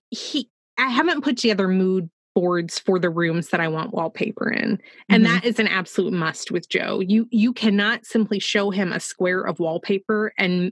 he. 0.10 0.50
I 0.78 0.90
haven't 0.90 1.24
put 1.24 1.38
together 1.38 1.68
mood 1.68 2.10
boards 2.36 2.80
for 2.80 2.98
the 2.98 3.12
rooms 3.12 3.50
that 3.50 3.60
I 3.60 3.68
want 3.68 3.94
wallpaper 3.94 4.50
in, 4.50 4.80
and 5.10 5.24
Mhm. 5.24 5.28
that 5.28 5.46
is 5.46 5.60
an 5.60 5.68
absolute 5.68 6.14
must 6.14 6.50
with 6.52 6.68
Joe. 6.70 7.00
You 7.00 7.28
you 7.32 7.54
cannot 7.54 8.06
simply 8.06 8.40
show 8.40 8.72
him 8.72 8.92
a 8.92 9.00
square 9.00 9.42
of 9.42 9.60
wallpaper 9.60 10.34
and 10.38 10.72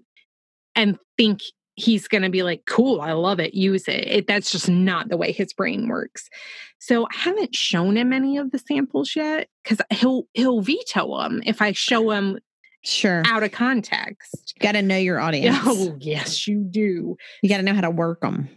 and 0.76 0.98
think 1.18 1.40
he's 1.76 2.08
going 2.08 2.24
to 2.24 2.30
be 2.30 2.44
like, 2.44 2.64
"Cool, 2.68 3.02
I 3.02 3.14
love 3.14 3.40
it, 3.40 3.54
use 3.54 3.88
it. 3.88 4.08
it." 4.08 4.28
That's 4.28 4.52
just 4.52 4.70
not 4.70 5.10
the 5.10 5.18
way 5.18 5.32
his 5.32 5.54
brain 5.54 5.88
works. 5.88 6.30
So 6.80 7.06
I 7.06 7.16
haven't 7.16 7.56
shown 7.56 7.96
him 7.98 8.12
any 8.12 8.38
of 8.38 8.52
the 8.52 8.60
samples 8.60 9.16
yet 9.16 9.48
because 9.64 9.80
he'll 9.92 10.24
he'll 10.34 10.62
veto 10.62 11.22
them 11.22 11.42
if 11.46 11.62
I 11.62 11.72
show 11.74 12.12
him 12.12 12.40
Sure. 12.84 13.22
out 13.28 13.44
of 13.44 13.52
context. 13.52 14.56
Got 14.60 14.72
to 14.72 14.82
know 14.82 14.98
your 14.98 15.20
oh, 15.22 15.26
audience. 15.26 15.58
Oh, 15.64 15.96
yes, 16.00 16.48
you 16.48 16.64
do. 16.64 17.16
You 17.44 17.50
got 17.50 17.58
to 17.58 17.64
know 17.64 17.76
how 17.76 17.82
to 17.82 17.92
work 17.92 18.22
them. 18.22 18.50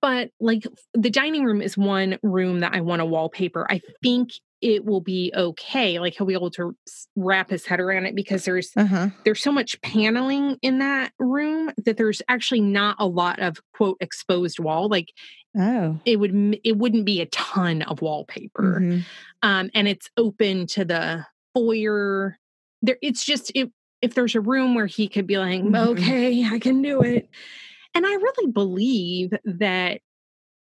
But 0.00 0.30
like 0.40 0.66
the 0.94 1.10
dining 1.10 1.44
room 1.44 1.60
is 1.60 1.76
one 1.76 2.18
room 2.22 2.60
that 2.60 2.72
I 2.72 2.80
want 2.80 3.00
to 3.00 3.04
wallpaper. 3.04 3.66
I 3.68 3.80
think 4.02 4.30
it 4.64 4.86
will 4.86 5.02
be 5.02 5.30
okay. 5.36 5.98
Like 6.00 6.14
he'll 6.16 6.26
be 6.26 6.32
able 6.32 6.50
to 6.52 6.74
wrap 7.14 7.50
his 7.50 7.66
head 7.66 7.80
around 7.80 8.06
it 8.06 8.14
because 8.14 8.46
there's 8.46 8.70
Uh 8.74 8.86
huh. 8.86 9.08
there's 9.24 9.42
so 9.42 9.52
much 9.52 9.78
paneling 9.82 10.56
in 10.62 10.78
that 10.78 11.12
room 11.18 11.70
that 11.84 11.98
there's 11.98 12.22
actually 12.28 12.62
not 12.62 12.96
a 12.98 13.06
lot 13.06 13.40
of 13.40 13.58
quote 13.74 13.98
exposed 14.00 14.58
wall. 14.58 14.88
Like 14.88 15.12
Oh. 15.56 16.00
it 16.06 16.16
would 16.18 16.58
it 16.64 16.78
wouldn't 16.78 17.04
be 17.04 17.20
a 17.20 17.26
ton 17.26 17.82
of 17.82 18.00
wallpaper. 18.00 18.80
Mhm. 18.80 19.02
um, 19.42 19.70
and 19.74 19.86
it's 19.86 20.08
open 20.16 20.66
to 20.68 20.84
the 20.86 21.26
foyer. 21.52 22.38
There, 22.80 22.96
it's 23.02 23.24
just 23.24 23.52
if 23.54 23.68
if 24.00 24.14
there's 24.14 24.34
a 24.34 24.40
room 24.40 24.74
where 24.74 24.86
he 24.86 25.08
could 25.08 25.26
be 25.26 25.36
like, 25.38 25.62
Mhm. 25.62 25.76
okay, 25.92 26.44
I 26.44 26.58
can 26.58 26.80
do 26.82 27.02
it, 27.02 27.28
and 27.94 28.06
I 28.06 28.14
really 28.14 28.50
believe 28.50 29.30
that 29.44 30.00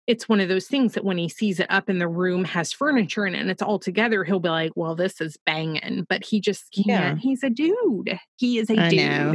it's 0.07 0.29
one 0.29 0.39
of 0.39 0.47
those 0.47 0.67
things 0.67 0.93
that 0.93 1.03
when 1.03 1.17
he 1.17 1.27
sees 1.27 1.59
it 1.59 1.67
up 1.69 1.89
in 1.89 1.99
the 1.99 2.07
room 2.07 2.45
has 2.45 2.71
furniture 2.71 3.25
in 3.25 3.35
it 3.35 3.39
and 3.41 3.51
it's 3.51 3.61
all 3.61 3.77
together, 3.77 4.23
he'll 4.23 4.39
be 4.39 4.49
like, 4.49 4.71
well, 4.75 4.95
this 4.95 5.19
is 5.19 5.37
banging, 5.45 6.05
but 6.07 6.23
he 6.23 6.39
just 6.39 6.71
can't. 6.71 6.87
Yeah. 6.87 7.15
He's 7.15 7.43
a 7.43 7.49
dude. 7.49 8.17
He 8.37 8.57
is 8.57 8.69
a 8.69 8.77
I 8.79 8.89
dude. 8.89 8.99
know. 8.99 9.33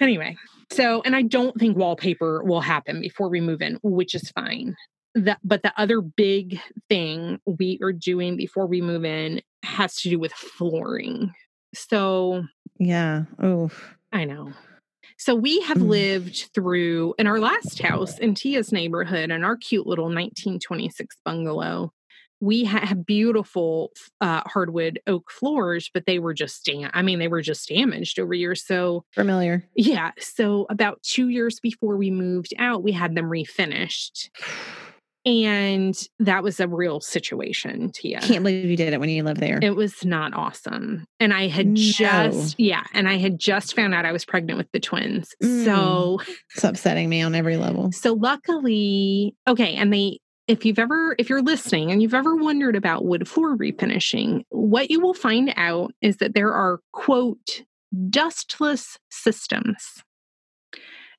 Anyway, 0.00 0.36
so 0.72 1.00
and 1.04 1.14
I 1.14 1.22
don't 1.22 1.56
think 1.58 1.76
wallpaper 1.76 2.42
will 2.42 2.60
happen 2.60 3.00
before 3.00 3.28
we 3.28 3.40
move 3.40 3.62
in, 3.62 3.78
which 3.82 4.14
is 4.14 4.30
fine. 4.30 4.74
The, 5.14 5.36
but 5.44 5.62
the 5.62 5.72
other 5.76 6.00
big 6.00 6.58
thing 6.88 7.38
we 7.46 7.78
are 7.82 7.92
doing 7.92 8.36
before 8.36 8.66
we 8.66 8.80
move 8.80 9.04
in 9.04 9.42
has 9.62 9.94
to 9.96 10.08
do 10.10 10.18
with 10.18 10.32
flooring. 10.32 11.32
So 11.74 12.44
Yeah. 12.78 13.24
Oh. 13.40 13.70
I 14.12 14.24
know. 14.24 14.52
So 15.24 15.36
we 15.36 15.60
have 15.60 15.78
Mm. 15.78 15.86
lived 15.88 16.50
through 16.52 17.14
in 17.16 17.28
our 17.28 17.38
last 17.38 17.80
house 17.80 18.18
in 18.18 18.34
Tia's 18.34 18.72
neighborhood 18.72 19.30
in 19.30 19.44
our 19.44 19.56
cute 19.56 19.86
little 19.86 20.06
1926 20.06 21.16
bungalow. 21.24 21.92
We 22.40 22.64
had 22.64 23.06
beautiful 23.06 23.92
uh, 24.20 24.42
hardwood 24.46 24.98
oak 25.06 25.30
floors, 25.30 25.88
but 25.94 26.06
they 26.06 26.18
were 26.18 26.34
just 26.34 26.64
dam- 26.64 26.90
I 26.92 27.02
mean, 27.02 27.20
they 27.20 27.28
were 27.28 27.40
just 27.40 27.68
damaged 27.68 28.18
over 28.18 28.34
years. 28.34 28.66
So 28.66 29.04
Familiar. 29.12 29.64
yeah. 29.76 30.10
So 30.18 30.66
about 30.68 31.00
two 31.04 31.28
years 31.28 31.60
before 31.60 31.96
we 31.96 32.10
moved 32.10 32.52
out, 32.58 32.82
we 32.82 32.90
had 32.90 33.14
them 33.14 33.26
refinished. 33.30 34.28
And 35.24 35.96
that 36.18 36.42
was 36.42 36.58
a 36.58 36.66
real 36.66 37.00
situation, 37.00 37.92
to 37.92 38.02
Tia. 38.02 38.20
Can't 38.22 38.42
believe 38.42 38.64
you 38.68 38.76
did 38.76 38.92
it 38.92 38.98
when 38.98 39.08
you 39.08 39.22
lived 39.22 39.40
there. 39.40 39.60
It 39.62 39.76
was 39.76 40.04
not 40.04 40.34
awesome. 40.34 41.04
And 41.20 41.32
I 41.32 41.46
had 41.46 41.66
No. 41.68 41.74
just, 41.76 42.58
yeah, 42.58 42.82
and 42.92 43.08
I 43.08 43.18
had 43.18 43.38
just 43.38 43.76
found 43.76 43.94
out 43.94 44.04
I 44.04 44.10
was 44.12 44.24
pregnant 44.24 44.58
with 44.58 44.70
the 44.72 44.80
twins. 44.80 45.34
Mm. 45.42 45.64
So, 45.64 46.20
It's 46.54 46.64
upsetting 46.64 47.08
me 47.08 47.22
on 47.22 47.34
every 47.36 47.56
level. 47.56 47.92
so 47.92 48.14
luckily, 48.14 49.36
okay. 49.46 49.74
And 49.76 49.92
they, 49.92 50.18
if 50.48 50.64
you've 50.64 50.80
ever, 50.80 51.14
if 51.18 51.30
you're 51.30 51.40
listening 51.42 51.92
and 51.92 52.02
you've 52.02 52.14
ever 52.14 52.34
wondered 52.34 52.74
about 52.74 53.04
wood 53.04 53.28
floor 53.28 53.56
refinishing, 53.56 54.42
what 54.48 54.90
you 54.90 54.98
will 54.98 55.14
find 55.14 55.52
out 55.56 55.92
is 56.02 56.16
that 56.16 56.34
there 56.34 56.52
are, 56.52 56.80
quote, 56.92 57.62
dustless 58.10 58.98
systems. 59.10 60.02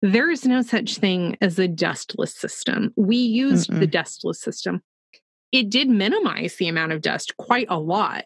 There 0.04 0.30
is 0.30 0.46
no 0.46 0.62
such 0.62 0.98
thing 0.98 1.38
as 1.42 1.58
a 1.58 1.68
dustless 1.68 2.36
system. 2.36 2.94
We 2.98 3.16
used 3.16 3.70
the 3.80 3.88
dustless 3.88 4.42
system. 4.42 4.82
It 5.54 5.70
did 5.70 5.88
minimize 5.88 6.58
the 6.58 6.68
amount 6.68 6.92
of 6.92 7.02
dust 7.02 7.38
quite 7.38 7.68
a 7.70 7.80
lot. 7.80 8.26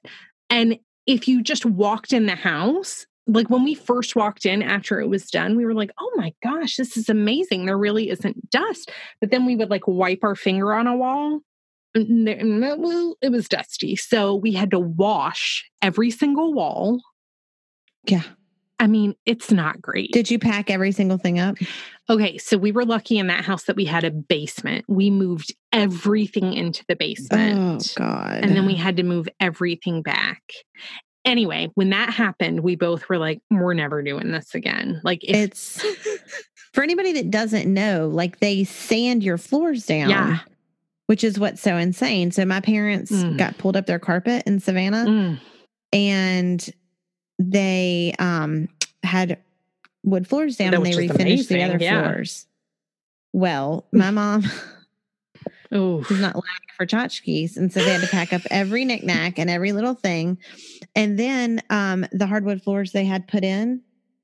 And 0.49 0.79
if 1.05 1.27
you 1.27 1.43
just 1.43 1.65
walked 1.67 2.13
in 2.13 2.25
the 2.25 2.35
house, 2.35 3.05
like 3.27 3.49
when 3.51 3.63
we 3.63 3.75
first 3.75 4.15
walked 4.15 4.45
in 4.45 4.63
after 4.63 4.99
it 4.99 5.07
was 5.07 5.29
done, 5.29 5.55
we 5.55 5.65
were 5.65 5.73
like, 5.75 5.91
oh 5.99 6.11
my 6.15 6.33
gosh, 6.41 6.77
this 6.77 6.97
is 6.97 7.09
amazing. 7.09 7.65
There 7.65 7.77
really 7.77 8.09
isn't 8.09 8.49
dust. 8.49 8.89
But 9.21 9.29
then 9.29 9.45
we 9.45 9.55
would 9.55 9.69
like 9.69 9.87
wipe 9.87 10.23
our 10.23 10.35
finger 10.35 10.73
on 10.73 10.87
a 10.87 10.95
wall. 10.97 11.41
and 11.95 12.27
there- 12.27 12.37
and 12.37 12.63
it 12.63 12.77
was- 12.79 13.15
it 13.21 13.31
was 13.31 13.47
dusty. 13.49 13.95
So 13.95 14.35
we 14.35 14.51
had 14.51 14.69
to 14.71 14.79
wash 14.79 15.67
every 15.81 16.11
single 16.11 16.53
wall. 16.53 17.01
Yeah. 18.05 18.23
I 18.79 18.87
mean, 18.87 19.15
it's 19.25 19.51
not 19.51 19.81
great. 19.81 20.11
Did 20.11 20.29
you 20.29 20.37
pack 20.37 20.69
every 20.69 20.91
single 20.91 21.17
thing 21.17 21.39
up? 21.39 21.55
Okay, 22.09 22.37
so 22.37 22.57
we 22.57 22.71
were 22.71 22.85
lucky 22.85 23.17
in 23.17 23.27
that 23.27 23.43
house 23.43 23.63
that 23.63 23.75
we 23.75 23.85
had 23.85 24.03
a 24.03 24.11
basement. 24.11 24.85
We 24.87 25.09
moved 25.09 25.55
everything 25.73 26.53
into 26.53 26.85
the 26.87 26.95
basement. 26.95 27.95
Oh. 27.99 28.03
God. 28.05 28.39
and 28.43 28.55
then 28.55 28.65
we 28.67 28.75
had 28.75 28.97
to 28.97 29.03
move 29.03 29.27
everything 29.39 30.03
back. 30.03 30.41
Anyway, 31.25 31.69
when 31.73 31.89
that 31.89 32.11
happened, 32.11 32.61
we 32.61 32.75
both 32.75 33.09
were 33.09 33.17
like, 33.17 33.39
we're 33.49 33.73
never 33.73 34.01
doing 34.03 34.31
this 34.31 34.53
again. 34.55 35.01
Like 35.03 35.23
if 35.23 35.35
it's 35.35 35.83
For 36.73 36.83
anybody 36.83 37.13
that 37.13 37.31
doesn't 37.31 37.71
know, 37.73 38.07
like 38.07 38.39
they 38.39 38.63
sand 38.63 39.23
your 39.23 39.39
floors 39.39 39.85
down. 39.87 40.09
Yeah. 40.11 40.39
Which 41.07 41.23
is 41.23 41.39
what's 41.39 41.61
so 41.61 41.75
insane. 41.77 42.31
So 42.31 42.45
my 42.45 42.59
parents 42.61 43.11
Mm. 43.11 43.37
got 43.37 43.57
pulled 43.57 43.75
up 43.75 43.87
their 43.87 43.97
carpet 43.99 44.43
in 44.45 44.59
Savannah 44.59 45.05
Mm. 45.05 45.39
and 45.93 46.69
they 47.39 48.13
um 48.19 48.67
had 49.03 49.37
wood 50.03 50.27
floors 50.27 50.57
down 50.57 50.71
That- 50.71 50.77
and 50.77 50.85
they 50.85 51.07
refinished 51.07 51.47
the 51.47 51.63
other 51.63 51.77
yeah. 51.79 52.03
floors. 52.03 52.47
Well, 53.33 53.85
my 53.91 54.11
mom 54.11 54.43
Oh, 55.71 55.97
was 55.97 56.11
not 56.19 56.35
lacking 56.35 56.43
for 56.77 56.85
tchotchkes. 56.85 57.57
And 57.57 57.71
so 57.73 57.83
they 57.83 57.91
had 57.91 58.01
to 58.01 58.07
pack 58.07 58.31
up 58.31 58.41
every 58.49 58.85
knickknack 58.85 59.37
and 59.37 59.49
every 59.49 59.73
little 59.73 59.95
thing. 59.95 60.37
And 60.95 61.19
then 61.19 61.61
um 61.69 62.05
the 62.11 62.25
hardwood 62.25 62.61
floors 62.63 62.91
they 62.93 63.05
had 63.05 63.27
put 63.27 63.43
in, 63.43 63.81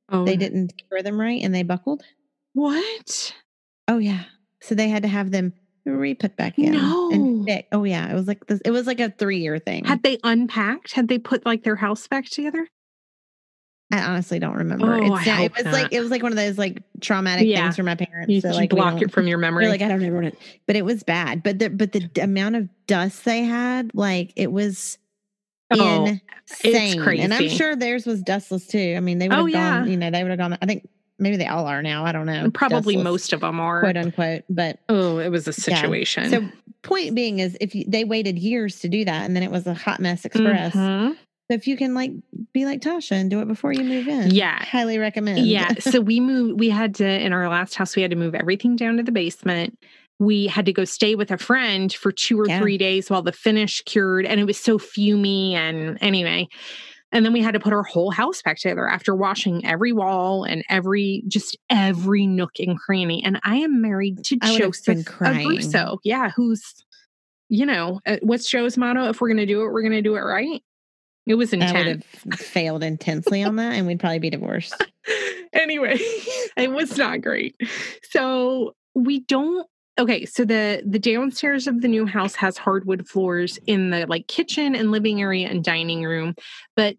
oh. 0.10 0.26
they 0.26 0.38
didn't 0.38 0.74
cure 0.88 1.02
them 1.04 1.20
right 1.20 1.42
and 1.44 1.54
they 1.54 1.64
buckled. 1.64 2.04
What? 2.54 3.34
Oh 3.88 3.98
yeah. 3.98 4.24
So 4.62 4.74
they 4.76 4.88
had 4.88 5.04
to 5.04 5.10
have 5.10 5.32
them 5.32 5.52
re-put 5.86 6.38
back 6.38 6.58
in. 6.58 6.72
No. 6.72 7.12
And 7.12 7.46
fit. 7.46 7.68
Oh 7.74 7.84
yeah. 7.84 8.10
It 8.10 8.14
was 8.14 8.28
like 8.28 8.48
this 8.48 8.62
it 8.64 8.72
was 8.72 8.88
like 8.88 9.02
a 9.02 9.10
three 9.12 9.40
year 9.40 9.60
thing. 9.60 9.84
Had 9.84 10.02
they 10.04 10.20
unpacked? 10.24 10.94
Had 10.94 11.10
they 11.10 11.20
put 11.20 11.46
like 11.46 11.64
their 11.64 11.76
house 11.76 12.08
back 12.08 12.26
together? 12.30 12.70
I 13.94 14.02
honestly 14.04 14.40
don't 14.40 14.56
remember. 14.56 14.92
Oh, 14.94 15.16
it's 15.16 15.26
not- 15.28 15.42
it 15.42 15.54
was 15.56 15.66
like 15.66 15.94
it 15.94 16.00
was 16.00 16.10
like 16.10 16.24
one 16.24 16.32
of 16.32 16.36
those 16.36 16.58
like 16.58 16.82
traumatic 17.00 17.48
Yeah. 17.48 17.62
things 17.64 17.76
for 17.76 17.84
my 17.84 17.96
parents. 17.96 18.32
You 18.32 18.42
so, 18.42 18.50
like, 18.50 18.72
block 18.72 19.02
it 19.02 19.12
from 19.12 19.28
your 19.28 19.38
memory. 19.38 19.68
Like, 19.68 19.82
I 19.84 19.88
don't 19.88 20.14
want 20.14 20.26
it. 20.26 20.38
But 20.66 20.76
it 20.76 20.84
was 20.84 21.04
bad. 21.04 21.44
But 21.44 21.60
the 21.60 21.70
but 21.70 21.92
the 21.92 22.10
amount 22.22 22.56
of 22.56 22.70
dust 22.88 23.24
they 23.24 23.44
had, 23.44 23.92
like 23.94 24.34
it 24.36 24.52
was 24.52 24.98
Oh, 25.72 26.08
insane. 26.64 27.02
And 27.20 27.34
I'm 27.34 27.50
sure 27.50 27.76
theirs 27.76 28.06
was 28.06 28.22
dustless 28.22 28.68
too. 28.68 28.94
I 28.96 29.00
mean, 29.00 29.18
they 29.20 29.28
would 29.28 29.36
have 29.36 29.44
Oh, 29.46 29.48
gone, 29.48 29.52
yeah. 29.52 29.86
you 29.86 29.98
know, 29.98 30.12
they 30.12 30.22
would 30.24 30.30
have 30.30 30.38
gone. 30.40 30.58
I 30.62 30.66
think 30.66 30.88
maybe 31.20 31.38
they 31.38 31.48
all 31.48 31.66
are 31.68 31.82
now. 31.82 32.06
I 32.06 32.12
don't 32.12 32.26
know. 32.26 32.52
Probably 32.52 32.96
dustless, 32.96 33.04
most 33.04 33.34
of 33.34 33.40
them 33.42 33.60
are. 33.60 33.80
quote 33.80 33.98
unquote. 33.98 34.44
But 34.50 34.80
Oh, 34.90 35.20
it 35.20 35.30
was 35.30 35.48
a 35.48 35.52
Yeah. 35.52 35.76
situation. 35.82 36.30
so 36.30 36.48
point 36.84 37.16
being 37.16 37.40
is 37.40 37.58
if 37.62 37.74
you, 37.76 37.86
they 37.88 38.04
waited 38.04 38.38
years 38.38 38.80
to 38.82 38.90
do 38.90 39.06
that 39.06 39.26
and 39.26 39.36
then 39.36 39.42
it 39.44 39.52
was 39.52 39.66
a 39.68 39.74
hot 39.74 40.00
mess 40.00 40.26
express. 40.26 40.74
Mhm. 40.74 41.16
So 41.50 41.56
if 41.56 41.68
you 41.68 41.76
can 41.76 41.94
like 41.94 42.12
be 42.54 42.66
like 42.66 42.82
Tasha 42.82 43.12
and 43.14 43.30
do 43.30 43.42
it 43.42 43.48
before 43.48 43.74
you 43.74 43.84
move 43.84 44.08
in. 44.08 44.32
Yeah. 44.32 44.64
Highly 44.64 44.98
recommend. 44.98 45.46
Yeah. 45.46 45.74
So 45.80 46.00
we 46.00 46.20
moved, 46.20 46.60
we 46.60 46.70
had 46.70 46.96
to, 46.96 47.06
in 47.08 47.34
our 47.34 47.50
last 47.50 47.76
house, 47.76 47.96
we 47.96 48.02
had 48.02 48.12
to 48.12 48.18
move 48.18 48.34
everything 48.34 48.76
down 48.76 48.98
to 48.98 49.04
the 49.04 49.12
basement. 49.12 49.78
We 50.20 50.48
had 50.48 50.66
to 50.68 50.74
go 50.74 50.86
stay 50.86 51.16
with 51.16 51.32
a 51.32 51.38
friend 51.38 51.92
for 51.92 52.12
two 52.12 52.40
or 52.40 52.48
Yeah. 52.48 52.60
three 52.60 52.78
days 52.78 53.10
while 53.10 53.22
the 53.24 53.34
finish 53.34 53.82
cured. 53.82 54.26
And 54.26 54.40
it 54.40 54.46
was 54.46 54.58
so 54.58 54.78
fumy. 54.80 55.52
And 55.54 55.98
anyway, 56.02 56.48
and 57.12 57.26
then 57.26 57.34
we 57.34 57.42
had 57.42 57.54
to 57.56 57.60
put 57.60 57.74
our 57.74 57.84
whole 57.84 58.10
house 58.12 58.42
back 58.42 58.58
together 58.58 58.88
after 58.88 59.14
washing 59.14 59.66
every 59.66 59.92
wall 59.92 60.46
and 60.46 60.64
every, 60.70 61.24
just 61.28 61.58
every 61.70 62.26
nook 62.26 62.52
and 62.60 62.80
cranny. 62.80 63.22
And 63.24 63.40
I 63.44 63.58
am 63.58 63.82
married 63.82 64.24
to 64.26 64.38
I 64.42 64.58
Joseph. 64.58 65.00
Abruzzo. 65.06 65.98
Yeah. 66.06 66.32
Who's, 66.36 66.64
you 67.50 67.66
know, 67.66 68.00
uh, 68.08 68.18
what's 68.22 68.50
Joe's 68.50 68.78
motto? 68.78 69.10
If 69.10 69.20
we're 69.20 69.28
going 69.28 69.38
to 69.38 69.46
do 69.46 69.62
it, 69.64 69.72
we're 69.74 69.82
going 69.82 69.92
to 69.92 70.02
do 70.02 70.16
it 70.16 70.22
right. 70.22 70.64
It 71.26 71.36
was 71.36 71.54
intense. 71.54 71.74
I 71.74 71.78
would 71.78 72.04
have 72.32 72.40
failed 72.40 72.84
intensely 72.84 73.44
on 73.44 73.56
that 73.56 73.74
and 73.74 73.88
we'd 73.88 74.00
probably 74.00 74.20
be 74.20 74.30
divorced. 74.30 74.76
anyway, 75.54 75.98
it 76.58 76.72
was 76.72 76.98
not 76.98 77.22
great. 77.22 77.56
So 78.10 78.76
we 78.94 79.22
don't 79.22 79.68
okay, 80.00 80.26
so 80.26 80.44
the 80.44 80.84
the 80.86 81.00
downstairs 81.00 81.68
of 81.68 81.82
the 81.82 81.88
new 81.88 82.06
house 82.06 82.36
has 82.36 82.58
hardwood 82.58 83.08
floors 83.08 83.58
in 83.68 83.90
the 83.90 84.06
like 84.08 84.28
kitchen 84.28 84.76
and 84.76 84.92
living 84.92 85.22
area 85.22 85.48
and 85.48 85.64
dining 85.64 86.04
room, 86.04 86.36
but 86.76 86.96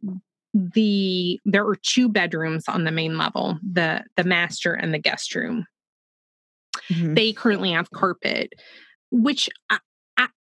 the 0.54 1.40
there 1.44 1.66
are 1.66 1.76
two 1.76 2.08
bedrooms 2.08 2.64
on 2.68 2.84
the 2.84 2.92
main 2.92 3.18
level, 3.18 3.58
the 3.62 4.04
the 4.16 4.24
master 4.24 4.72
and 4.72 4.94
the 4.94 4.98
guest 4.98 5.34
room. 5.34 5.66
Mhm. 6.90 7.14
They 7.14 7.32
currently 7.32 7.72
have 7.72 7.90
carpet, 7.90 8.52
which 9.10 9.50
I, 9.70 9.78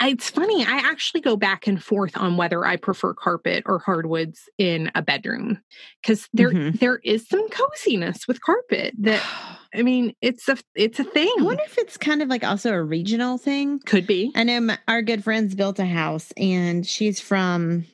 it's 0.09 0.31
funny. 0.31 0.65
I 0.65 0.77
actually 0.79 1.21
go 1.21 1.37
back 1.37 1.67
and 1.67 1.83
forth 1.83 2.17
on 2.17 2.37
whether 2.37 2.65
I 2.67 2.77
prefer 2.77 3.15
carpet 3.15 3.63
or 3.67 3.79
hardwoods 3.79 4.49
in 4.59 4.91
a 4.95 5.03
bedroom 5.03 5.61
because 6.03 6.29
there 6.33 6.51
Mhm. 6.51 6.79
there 6.79 6.99
is 7.05 7.29
some 7.29 7.49
coziness 7.51 8.27
with 8.29 8.41
carpet. 8.41 8.95
That 8.99 9.23
I 9.75 9.83
mean, 9.83 10.15
it's 10.21 10.49
a 10.49 10.57
it's 10.75 11.01
a 11.01 11.05
thing. 11.05 11.33
I 11.39 11.43
wonder 11.43 11.63
if 11.67 11.79
it's 11.79 11.97
kind 11.97 12.23
of 12.23 12.29
like 12.29 12.45
also 12.45 12.73
a 12.73 12.83
regional 12.83 13.39
thing. 13.39 13.81
Could 13.81 14.07
be. 14.07 14.31
I 14.35 14.45
know 14.45 14.61
my, 14.61 14.79
our 14.87 15.03
good 15.03 15.25
friends 15.25 15.55
built 15.55 15.79
a 15.81 15.85
house 15.87 16.33
and 16.37 16.87
she's 16.87 17.19
from 17.21 17.85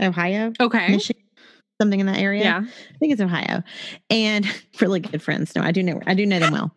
Ohio, 0.00 0.52
Okay. 0.58 0.88
Michigan, 0.92 1.19
something 1.80 1.98
in 1.98 2.06
that 2.06 2.18
area. 2.18 2.42
Yeah. 2.42 2.60
I 2.62 2.98
think 2.98 3.12
it's 3.12 3.22
Ohio. 3.22 3.62
And 4.10 4.46
really 4.80 5.00
good 5.00 5.22
friends. 5.22 5.54
No, 5.56 5.62
I 5.62 5.72
do 5.72 5.82
know 5.82 6.00
I 6.06 6.14
do 6.14 6.26
know 6.26 6.38
them 6.38 6.52
well. 6.52 6.70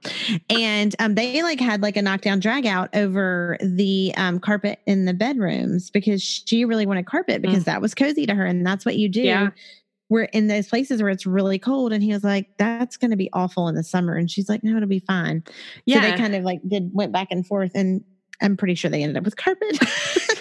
And 0.49 0.95
um 0.99 1.15
they 1.15 1.43
like 1.43 1.59
had 1.59 1.81
like 1.81 1.97
a 1.97 2.01
knockdown 2.01 2.39
drag 2.39 2.65
out 2.65 2.89
over 2.95 3.57
the 3.61 4.13
um 4.15 4.39
carpet 4.39 4.79
in 4.87 5.05
the 5.05 5.13
bedrooms 5.13 5.89
because 5.89 6.23
she 6.23 6.63
really 6.63 6.85
wanted 6.85 7.05
carpet 7.05 7.41
because 7.41 7.65
that 7.65 7.81
was 7.81 7.93
cozy 7.93 8.25
to 8.25 8.33
her 8.33 8.45
and 8.45 8.65
that's 8.65 8.85
what 8.85 8.95
you 8.95 9.09
do. 9.09 9.21
Mm. 9.21 9.25
Yeah. 9.25 9.49
We're 10.09 10.23
in 10.25 10.47
those 10.47 10.67
places 10.67 11.01
where 11.01 11.09
it's 11.09 11.25
really 11.25 11.57
cold. 11.57 11.91
And 11.91 12.03
he 12.03 12.13
was 12.13 12.23
like, 12.23 12.57
That's 12.57 12.95
gonna 12.97 13.17
be 13.17 13.29
awful 13.33 13.67
in 13.67 13.75
the 13.75 13.83
summer. 13.83 14.15
And 14.15 14.31
she's 14.31 14.47
like, 14.47 14.63
No, 14.63 14.77
it'll 14.77 14.87
be 14.87 14.99
fine. 14.99 15.43
Yeah. 15.85 16.01
So 16.01 16.11
they 16.11 16.17
kind 16.17 16.35
of 16.35 16.43
like 16.43 16.61
did 16.67 16.91
went 16.93 17.11
back 17.11 17.27
and 17.31 17.45
forth 17.45 17.71
and 17.75 18.03
I'm 18.41 18.57
pretty 18.57 18.75
sure 18.75 18.91
they 18.91 19.03
ended 19.03 19.17
up 19.17 19.23
with 19.23 19.37
carpet. 19.37 19.79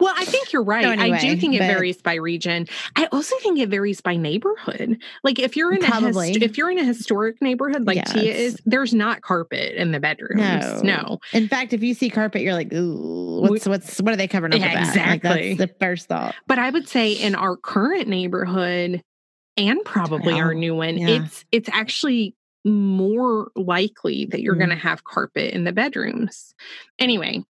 well, 0.00 0.14
I 0.16 0.24
think 0.24 0.52
you're 0.52 0.62
right. 0.62 0.84
I 0.84 0.96
do 0.96 1.02
anyway, 1.02 1.36
think 1.36 1.54
it 1.54 1.58
varies 1.58 2.00
by 2.00 2.14
region. 2.14 2.66
I 2.96 3.06
also 3.12 3.36
think 3.38 3.58
it 3.58 3.68
varies 3.68 4.00
by 4.00 4.16
neighborhood. 4.16 4.98
Like 5.24 5.38
if 5.38 5.56
you're 5.56 5.72
in 5.72 5.82
a 5.84 6.00
hist- 6.00 6.36
if 6.42 6.56
you're 6.58 6.70
in 6.70 6.78
a 6.78 6.84
historic 6.84 7.40
neighborhood 7.42 7.86
like 7.86 7.96
Yeah, 7.96 8.04
Tia 8.04 8.32
is, 8.34 8.60
there's 8.66 8.94
not 8.94 9.22
carpet 9.22 9.74
in 9.76 9.92
the 9.92 10.00
bedrooms. 10.00 10.82
No. 10.82 10.82
No. 10.82 11.18
In 11.32 11.48
fact, 11.48 11.72
if 11.72 11.82
you 11.82 11.94
see 11.94 12.10
carpet, 12.10 12.42
you're 12.42 12.52
like, 12.54 12.72
ooh, 12.72 13.40
what's 13.42 13.66
what's 13.66 13.98
what 14.00 14.12
are 14.12 14.16
they 14.16 14.28
covering 14.28 14.52
up 14.54 14.60
Yeah, 14.60 14.80
with 14.80 14.94
that? 14.94 15.06
Like, 15.06 15.16
exactly. 15.16 15.54
that's 15.54 15.72
the 15.72 15.78
first 15.84 16.08
thought. 16.08 16.34
But 16.46 16.58
I 16.58 16.70
would 16.70 16.88
say 16.88 17.12
in 17.12 17.34
our 17.34 17.56
current 17.56 18.08
neighborhood 18.08 19.02
and 19.56 19.80
probably 19.84 20.34
our 20.40 20.54
new 20.54 20.74
one, 20.74 20.98
yeah. 20.98 21.08
it's 21.24 21.44
it's 21.52 21.68
actually 21.72 22.34
more 22.64 23.50
likely 23.56 24.26
that 24.26 24.40
you're 24.40 24.54
Mm. 24.54 24.58
going 24.58 24.70
to 24.70 24.76
have 24.76 25.02
carpet 25.04 25.52
in 25.54 25.64
the 25.64 25.72
bedrooms. 25.72 26.54
Anyway, 26.98 27.42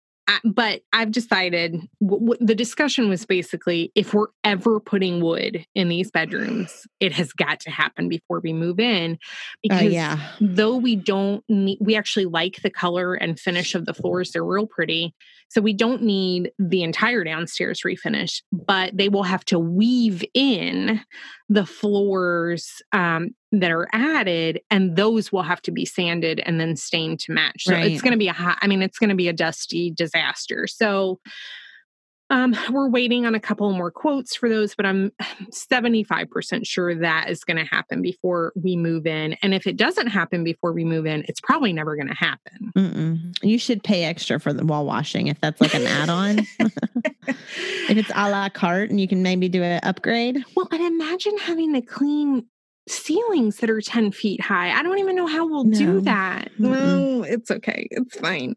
but 0.43 0.81
I've 0.93 1.11
decided 1.11 1.73
w- 2.01 2.25
w- 2.25 2.37
the 2.39 2.55
discussion 2.55 3.09
was 3.09 3.25
basically 3.25 3.91
if 3.95 4.13
we're 4.13 4.27
ever 4.43 4.79
putting 4.79 5.21
wood 5.21 5.65
in 5.75 5.89
these 5.89 6.11
bedrooms, 6.11 6.87
it 6.99 7.11
has 7.13 7.33
got 7.33 7.59
to 7.61 7.71
happen 7.71 8.07
before 8.07 8.39
we 8.43 8.53
move 8.53 8.79
in 8.79 9.13
Oh 9.13 9.17
because 9.63 9.91
yeah. 9.91 10.19
though 10.39 10.77
we 10.77 10.95
don't 10.95 11.43
need 11.49 11.77
we 11.81 11.95
actually 11.95 12.25
like 12.25 12.61
the 12.61 12.69
color 12.69 13.13
and 13.13 13.39
finish 13.39 13.75
of 13.75 13.85
the 13.85 13.93
floors 13.93 14.31
they're 14.31 14.43
real 14.43 14.67
pretty 14.67 15.13
so 15.49 15.61
we 15.61 15.73
don't 15.73 16.01
need 16.01 16.51
the 16.57 16.83
entire 16.83 17.23
downstairs 17.23 17.81
refinish 17.85 18.41
but 18.51 18.95
they 18.95 19.09
will 19.09 19.23
have 19.23 19.45
to 19.45 19.59
weave 19.59 20.23
in 20.33 21.01
the 21.49 21.65
floors 21.65 22.81
um, 22.91 23.29
that 23.51 23.71
are 23.71 23.87
added 23.93 24.61
and 24.69 24.95
those 24.95 25.31
will 25.31 25.43
have 25.43 25.61
to 25.61 25.71
be 25.71 25.85
sanded 25.85 26.39
and 26.45 26.59
then 26.59 26.75
stained 26.75 27.19
to 27.19 27.31
match 27.31 27.63
so 27.63 27.73
Right. 27.73 27.91
it's 27.91 28.01
going 28.01 28.13
to 28.13 28.17
be 28.17 28.27
a 28.27 28.33
hot 28.33 28.57
i 28.61 28.67
mean 28.67 28.81
it's 28.81 28.97
going 28.97 29.09
to 29.09 29.15
be 29.15 29.27
a 29.27 29.33
dusty 29.33 29.91
disaster 29.91 30.67
so 30.67 31.19
um, 32.31 32.55
we're 32.71 32.89
waiting 32.89 33.25
on 33.25 33.35
a 33.35 33.41
couple 33.41 33.69
more 33.73 33.91
quotes 33.91 34.37
for 34.37 34.47
those, 34.47 34.73
but 34.73 34.85
I'm 34.85 35.11
75% 35.51 36.65
sure 36.65 36.95
that 36.95 37.29
is 37.29 37.43
going 37.43 37.57
to 37.57 37.65
happen 37.65 38.01
before 38.01 38.53
we 38.55 38.77
move 38.77 39.05
in. 39.05 39.33
And 39.43 39.53
if 39.53 39.67
it 39.67 39.75
doesn't 39.75 40.07
happen 40.07 40.45
before 40.45 40.71
we 40.71 40.85
move 40.85 41.05
in, 41.05 41.25
it's 41.27 41.41
probably 41.41 41.73
never 41.73 41.97
going 41.97 42.07
to 42.07 42.13
happen. 42.15 42.71
Mm-mm. 42.77 43.37
You 43.43 43.57
should 43.59 43.83
pay 43.83 44.05
extra 44.05 44.39
for 44.39 44.53
the 44.53 44.65
wall 44.65 44.85
washing 44.85 45.27
if 45.27 45.41
that's 45.41 45.59
like 45.59 45.75
an 45.75 45.85
add-on. 45.85 46.39
if 47.27 47.97
it's 47.97 48.11
a 48.15 48.29
la 48.29 48.47
carte 48.47 48.89
and 48.89 49.01
you 49.01 49.09
can 49.09 49.21
maybe 49.21 49.49
do 49.49 49.61
an 49.61 49.81
upgrade. 49.83 50.41
Well, 50.55 50.69
and 50.71 50.81
imagine 50.81 51.37
having 51.37 51.73
to 51.73 51.81
clean 51.81 52.45
ceilings 52.91 53.57
that 53.57 53.69
are 53.69 53.81
10 53.81 54.11
feet 54.11 54.41
high. 54.41 54.71
I 54.71 54.83
don't 54.83 54.99
even 54.99 55.15
know 55.15 55.27
how 55.27 55.47
we'll 55.47 55.63
No. 55.65 55.77
do 55.77 56.01
that. 56.01 56.51
Mm-mm. 56.59 56.59
No, 57.19 57.23
it's 57.23 57.49
okay. 57.51 57.87
It's 57.91 58.17
fine. 58.17 58.55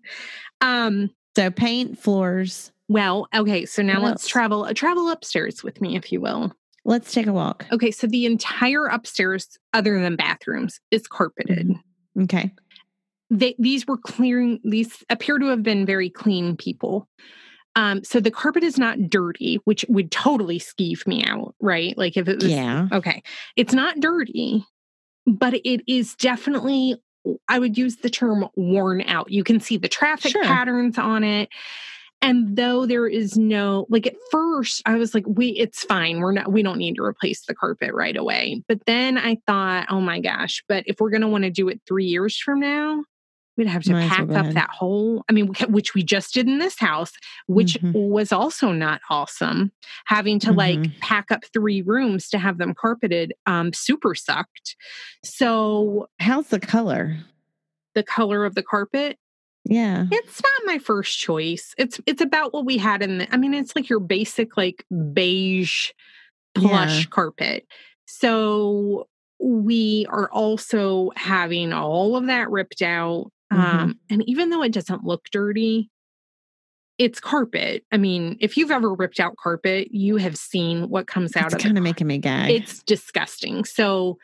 Um, 0.61 1.11
So 1.37 1.51
paint 1.51 1.99
floors. 1.99 2.73
well, 2.88 3.29
okay, 3.35 3.64
so 3.66 3.83
now 3.83 3.94
What 4.01 4.11
let's 4.11 4.25
else? 4.25 4.29
travel 4.29 4.64
uh, 4.64 4.73
travel 4.75 5.09
upstairs 5.11 5.62
with 5.64 5.81
me 5.81 5.97
if 5.97 6.12
you 6.12 6.20
will. 6.20 6.53
Let's 6.85 7.12
take 7.12 7.27
a 7.27 7.33
walk. 7.33 7.64
Okay, 7.73 7.90
so 7.90 8.07
the 8.07 8.27
entire 8.27 8.87
upstairs 8.87 9.59
other 9.73 10.01
than 10.03 10.16
bathrooms 10.16 10.81
is 10.90 11.07
carpeted. 11.07 11.73
Okay. 12.20 12.53
they, 13.31 13.55
these 13.59 13.87
were 13.87 13.97
clearing 13.97 14.61
these 14.64 15.03
appear 15.09 15.38
to 15.38 15.47
have 15.47 15.62
been 15.62 15.87
very 15.87 16.11
clean 16.11 16.57
people 16.57 17.09
um 17.77 18.03
so 18.05 18.21
the 18.21 18.31
carpet 18.31 18.63
is 18.63 18.79
not 18.79 18.99
dirty 19.11 19.57
which 19.65 19.85
would 19.89 20.11
totally 20.11 20.59
skeeve 20.59 21.07
me 21.07 21.25
out 21.25 21.55
right 21.61 21.97
like 21.99 22.17
if 22.17 22.29
it 22.29 22.37
was 22.43 22.51
Yeah. 22.51 22.89
okay 22.93 23.23
it's 23.57 23.75
not 23.75 24.01
dirty 24.01 24.65
but 25.27 25.55
it 25.55 25.83
is 25.87 26.15
definitely 26.17 26.97
i 27.49 27.59
would 27.59 27.77
use 27.79 27.97
the 27.97 28.11
term 28.11 28.47
worn 28.57 29.03
out 29.03 29.31
you 29.31 29.45
can 29.45 29.61
see 29.61 29.77
the 29.77 29.89
traffic 29.89 30.33
Sure. 30.33 30.45
patterns 30.45 30.99
on 30.99 31.25
it 31.25 31.49
And 32.23 32.57
though 32.57 32.87
there 32.87 33.07
is 33.07 33.37
no, 33.37 33.85
like 33.91 34.07
at 34.07 34.15
first, 34.31 34.81
I 34.87 34.95
was 34.95 35.13
like, 35.15 35.25
we, 35.27 35.49
it's 35.49 35.85
fine. 35.85 36.21
We're 36.21 36.33
not, 36.33 36.51
we 36.51 36.63
don't 36.63 36.79
need 36.79 36.95
to 36.97 37.03
replace 37.03 37.45
the 37.45 37.55
carpet 37.55 37.93
right 37.93 38.17
away. 38.17 38.63
But 38.67 38.87
then 38.87 39.19
I 39.19 39.37
thought, 39.47 39.89
oh 39.91 40.01
my 40.01 40.21
gosh, 40.21 40.65
but 40.67 40.85
if 40.87 41.01
we're 41.01 41.11
going 41.11 41.21
to 41.21 41.29
want 41.29 41.45
to 41.45 41.51
do 41.51 41.69
it 41.69 41.83
three 41.87 42.07
years 42.07 42.39
from 42.39 42.61
now, 42.61 43.05
we'd 43.57 43.67
have 43.69 43.83
to 43.85 43.93
Might 43.93 44.03
as 44.05 44.11
well 44.11 44.17
pack 44.19 44.37
up 44.37 44.43
ahead. 44.45 44.55
that 44.57 44.71
whole, 44.71 45.25
I 45.29 45.33
mean, 45.33 45.53
which 45.69 45.95
we 45.95 46.03
just 46.03 46.35
did 46.35 46.47
in 46.49 46.59
this 46.59 46.79
house, 46.79 47.12
which 47.47 47.75
Mhm. 47.81 47.93
was 48.09 48.33
also 48.33 48.73
not 48.73 49.01
awesome. 49.11 49.71
Having 50.07 50.40
to 50.40 50.53
like 50.53 50.79
Mhm. 50.81 50.99
pack 51.01 51.31
up 51.31 51.45
three 51.53 51.81
rooms 51.83 52.29
to 52.31 52.38
have 52.38 52.59
them 52.59 52.75
carpeted, 52.75 53.33
um, 53.47 53.73
super 53.73 54.14
sucked. 54.14 54.77
So 55.23 56.09
How's 56.19 56.49
the 56.49 56.61
color? 56.61 57.19
the 57.95 58.03
color 58.03 58.45
of 58.45 58.55
the 58.55 58.62
carpet, 58.62 59.19
Yeah. 59.67 60.05
It's 60.11 60.43
not 60.43 60.67
my 60.67 60.77
first 60.79 61.19
choice. 61.19 61.75
It's 61.79 61.99
it's 62.05 62.21
about 62.21 62.53
what 62.53 62.67
we 62.67 62.77
had 62.77 63.03
in 63.03 63.17
the 63.19 63.33
I 63.33 63.38
mean, 63.38 63.55
it's 63.55 63.75
like 63.75 63.88
your 63.88 63.99
basic 64.01 64.59
like 64.59 64.85
beige 65.14 65.90
plush 66.55 66.99
Yeah. 66.99 67.05
carpet. 67.11 67.67
So 68.07 69.09
we 69.40 70.07
are 70.11 70.31
also 70.31 71.12
having 71.17 71.73
all 71.73 72.14
of 72.17 72.27
that 72.27 72.51
ripped 72.51 72.83
out. 72.83 73.31
Mhm. 73.55 73.59
Um, 73.59 74.01
and 74.11 74.29
even 74.29 74.51
though 74.51 74.62
it 74.62 74.73
doesn't 74.73 75.05
look 75.05 75.27
dirty, 75.31 75.90
it's 76.99 77.21
carpet. 77.21 77.85
I 77.90 77.97
mean, 77.97 78.37
if 78.40 78.57
you've 78.57 78.71
ever 78.71 78.95
ripped 78.95 79.19
out 79.21 79.37
carpet, 79.37 79.88
you 79.90 80.17
have 80.17 80.37
seen 80.37 80.88
what 80.88 81.07
comes 81.07 81.37
out 81.37 81.47
It's 81.47 81.55
of 81.55 81.61
kind 81.61 81.77
of 81.77 81.83
making 81.85 82.07
me 82.07 82.19
gag. 82.19 82.51
It's 82.51 82.83
disgusting. 82.85 83.64
So 83.64 84.19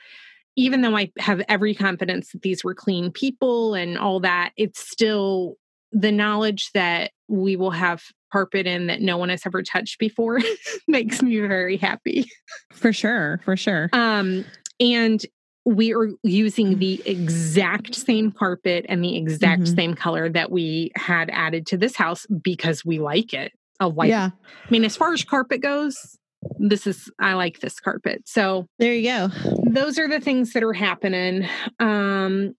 even 0.56 0.82
though 0.82 0.96
I 0.96 1.10
have 1.18 1.42
every 1.48 1.74
confidence 1.74 2.32
that 2.32 2.42
these 2.42 2.62
were 2.62 2.74
clean 2.74 3.10
people 3.10 3.74
and 3.74 3.98
all 3.98 4.20
that, 4.20 4.52
it's 4.56 4.80
still 4.88 5.56
the 5.92 6.12
knowledge 6.12 6.70
that 6.74 7.10
we 7.28 7.56
will 7.56 7.72
have 7.72 8.04
carpet 8.32 8.66
in 8.66 8.86
that 8.86 9.00
no 9.00 9.16
one 9.16 9.28
has 9.28 9.44
ever 9.44 9.62
touched 9.62 9.98
before 9.98 10.38
makes 10.88 11.20
me 11.22 11.40
very 11.40 11.76
happy. 11.76 12.30
for 12.72 12.92
sure. 12.92 13.40
For 13.44 13.56
sure. 13.56 13.90
Um, 13.92 14.44
and 14.78 15.24
we 15.74 15.94
are 15.94 16.08
using 16.22 16.78
the 16.78 17.00
exact 17.06 17.94
same 17.94 18.32
carpet 18.32 18.84
and 18.88 19.02
the 19.04 19.16
exact 19.16 19.62
Mhm. 19.62 19.74
same 19.76 19.94
color 19.94 20.28
that 20.28 20.50
we 20.50 20.90
had 20.96 21.30
added 21.32 21.66
to 21.68 21.76
this 21.76 21.94
house 21.96 22.26
because 22.42 22.84
we 22.84 22.98
like 22.98 23.32
it. 23.32 23.52
A 23.78 23.88
white. 23.88 24.08
yeah. 24.10 24.30
I 24.34 24.70
mean, 24.70 24.84
as 24.84 24.94
far 24.96 25.12
as 25.14 25.24
carpet 25.24 25.62
goes, 25.62 26.18
this 26.58 26.86
is 26.86 27.10
I 27.18 27.32
like 27.34 27.60
this 27.60 27.80
carpet. 27.80 28.22
So 28.26 28.66
There 28.78 28.92
you 28.94 29.04
go. 29.04 29.28
those 29.70 29.98
are 29.98 30.08
the 30.08 30.20
things 30.20 30.52
that 30.52 30.62
are 30.62 30.72
happening. 30.74 31.46
Um, 31.78 32.54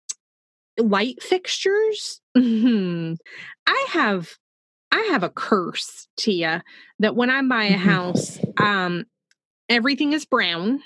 light 0.80 1.22
fixtures. 1.22 2.22
Mhm. 2.38 3.18
I 3.68 3.86
have 3.90 4.30
I 4.94 5.08
have 5.12 5.24
a 5.24 5.30
curse, 5.30 6.08
Tia, 6.18 6.64
that 7.00 7.16
when 7.16 7.30
I 7.30 7.42
buy 7.44 7.66
a 7.66 7.78
Mhm. 7.78 7.80
house, 7.80 8.40
um, 8.58 9.06
everything 9.70 10.12
is 10.14 10.26
brown. 10.26 10.82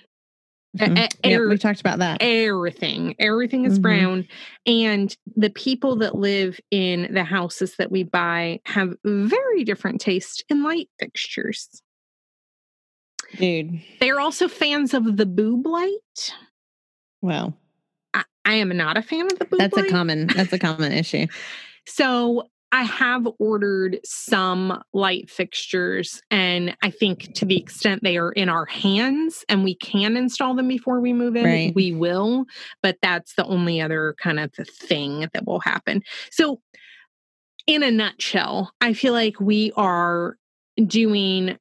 E- 0.76 0.78
Mhm. 0.78 0.98
e- 0.98 1.02
Yep, 1.02 1.12
air- 1.24 1.48
we 1.50 1.58
talked 1.58 1.80
about 1.80 2.00
that. 2.00 2.18
everything 2.22 3.16
everything 3.20 3.64
is 3.66 3.80
Mhm. 3.80 3.82
brown 3.82 4.28
and 4.66 5.16
the 5.38 5.50
people 5.50 5.96
that 5.98 6.16
live 6.16 6.60
in 6.72 7.14
the 7.14 7.24
houses 7.24 7.76
that 7.78 7.92
we 7.92 8.04
buy 8.04 8.60
have 8.66 8.94
very 9.06 9.64
different 9.64 10.02
taste 10.02 10.44
in 10.50 10.64
light 10.64 10.90
fixtures 11.00 11.82
Dude. 13.38 13.80
they 14.00 14.10
are 14.12 14.20
also 14.20 14.48
fans 14.48 14.94
of 14.94 15.18
the 15.18 15.26
boob 15.26 15.66
light 15.66 16.34
Well, 17.22 17.58
i, 18.14 18.24
I 18.46 18.54
am 18.56 18.70
not 18.76 18.98
a 18.98 19.02
fan 19.02 19.26
of 19.32 19.40
the 19.40 19.46
boob 19.46 19.60
that's 19.60 19.78
a 19.78 19.88
common 19.90 20.28
that's 20.28 20.54
a 20.54 20.60
common 20.60 20.92
issue. 20.92 21.26
so 21.88 22.50
i 22.72 22.84
have 22.84 23.28
ordered 23.40 24.00
some 24.04 24.82
light 24.94 25.30
fixtures 25.30 26.22
and 26.32 26.76
i 26.84 26.90
think 26.90 27.34
to 27.34 27.46
the 27.46 27.58
extent 27.58 28.02
they 28.04 28.18
are 28.18 28.32
in 28.32 28.50
our 28.50 28.66
hands 28.66 29.44
and 29.50 29.64
we 29.64 29.76
can 29.76 30.18
install 30.18 30.56
them 30.56 30.68
before 30.68 31.00
we 31.00 31.14
move 31.14 31.36
in 31.36 31.46
Right. 31.46 31.76
we 31.76 31.92
will 31.94 32.46
but 32.84 32.98
that's 33.02 33.36
the 33.36 33.46
only 33.46 33.82
other 33.82 34.16
kind 34.22 34.40
of 34.40 34.52
thing 34.54 35.28
that 35.34 35.46
will 35.46 35.60
happen 35.60 36.02
so 36.32 36.60
in 37.68 37.84
a 37.84 37.92
nutshell 37.92 38.72
i 38.82 38.94
feel 38.94 39.14
like 39.14 39.40
we 39.40 39.72
are 39.76 40.36
doing 40.86 41.58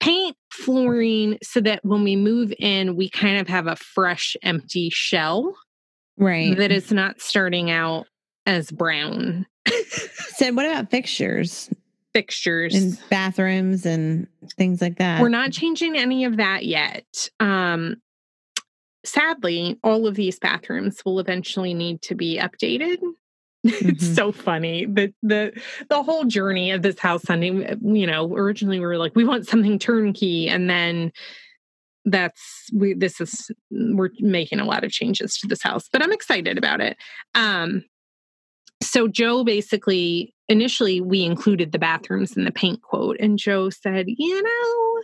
paint 0.00 0.36
flooring 0.52 1.36
so 1.42 1.60
that 1.60 1.84
when 1.84 2.02
we 2.04 2.16
move 2.16 2.52
in 2.58 2.96
we 2.96 3.08
kind 3.08 3.38
of 3.38 3.48
have 3.48 3.66
a 3.66 3.76
fresh 3.76 4.36
empty 4.42 4.88
shell 4.90 5.54
Right. 6.16 6.56
that 6.58 6.70
is 6.70 6.92
not 6.92 7.20
starting 7.20 7.70
out 7.70 8.06
as 8.46 8.70
brown 8.70 9.46
so 10.36 10.52
what 10.52 10.66
about 10.66 10.90
fixtures 10.90 11.70
fixtures 12.12 12.74
in 12.74 12.98
bathrooms 13.08 13.86
and 13.86 14.26
things 14.56 14.80
like 14.80 14.98
that? 14.98 15.20
We're 15.22 15.28
not 15.28 15.52
changing 15.52 15.96
any 15.96 16.24
of 16.24 16.38
that 16.38 16.64
yet. 16.66 17.28
Um, 17.38 18.02
sadly, 19.04 19.78
all 19.84 20.06
of 20.06 20.14
these 20.16 20.38
bathrooms 20.38 21.04
will 21.04 21.20
eventually 21.20 21.72
need 21.74 22.02
to 22.02 22.14
be 22.14 22.38
updated. 22.38 22.98
it's 23.64 24.04
Mhm. 24.08 24.14
so 24.16 24.32
funny 24.32 24.86
the 24.86 25.12
the 25.22 25.52
the 25.90 26.02
whole 26.02 26.24
journey 26.24 26.70
of 26.70 26.80
this 26.82 26.98
house 26.98 27.22
Sunday, 27.22 27.76
You 27.82 28.06
know, 28.06 28.34
originally 28.34 28.78
we 28.80 28.86
were 28.86 28.96
like, 28.98 29.14
we 29.14 29.24
want 29.24 29.46
something 29.46 29.78
turnkey, 29.78 30.48
and 30.48 30.68
then 30.70 31.12
that's 32.06 32.70
we. 32.72 32.94
This 32.94 33.20
is 33.20 33.50
we're 33.70 34.08
making 34.20 34.60
a 34.60 34.64
lot 34.64 34.82
of 34.82 34.90
changes 34.90 35.36
to 35.38 35.46
this 35.46 35.62
house, 35.62 35.88
but 35.92 36.02
I'm 36.02 36.12
excited 36.12 36.56
about 36.56 36.80
it. 36.80 36.96
Um, 37.34 37.84
so 38.82 39.08
Joe 39.08 39.44
basically 39.44 40.34
initially 40.48 41.00
we 41.00 41.22
included 41.24 41.70
the 41.72 41.78
bathrooms 41.78 42.36
in 42.36 42.44
the 42.44 42.50
paint 42.50 42.82
quote 42.82 43.16
and 43.20 43.38
Joe 43.38 43.70
said, 43.70 44.06
"You 44.08 44.42
know, 44.42 45.02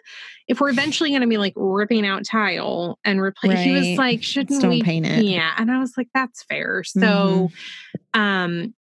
if 0.48 0.60
we're 0.60 0.70
eventually 0.70 1.10
going 1.10 1.22
to 1.22 1.28
be 1.28 1.38
like 1.38 1.52
ripping 1.56 2.06
out 2.06 2.24
tile 2.24 2.98
and 3.04 3.20
replace 3.20 3.60
he 3.60 3.72
was 3.72 3.86
Right. 3.88 3.98
like, 3.98 4.22
shouldn't 4.22 4.66
we 4.66 4.82
paint 4.82 5.06
it. 5.06 5.24
Yeah, 5.24 5.52
and 5.56 5.70
I 5.70 5.78
was 5.78 5.92
like 5.96 6.08
that's 6.14 6.42
fair. 6.44 6.82
So 6.84 7.00
Mm-hmm. 7.00 8.20
um 8.20 8.74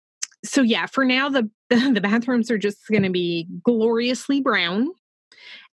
so 0.43 0.61
yeah, 0.61 0.85
for 0.85 1.03
now 1.05 1.29
the 1.29 1.49
the 1.69 1.99
bathrooms 2.01 2.51
are 2.51 2.57
just 2.57 2.77
going 2.91 3.03
to 3.03 3.09
be 3.09 3.47
gloriously 3.63 4.41
brown. 4.41 4.89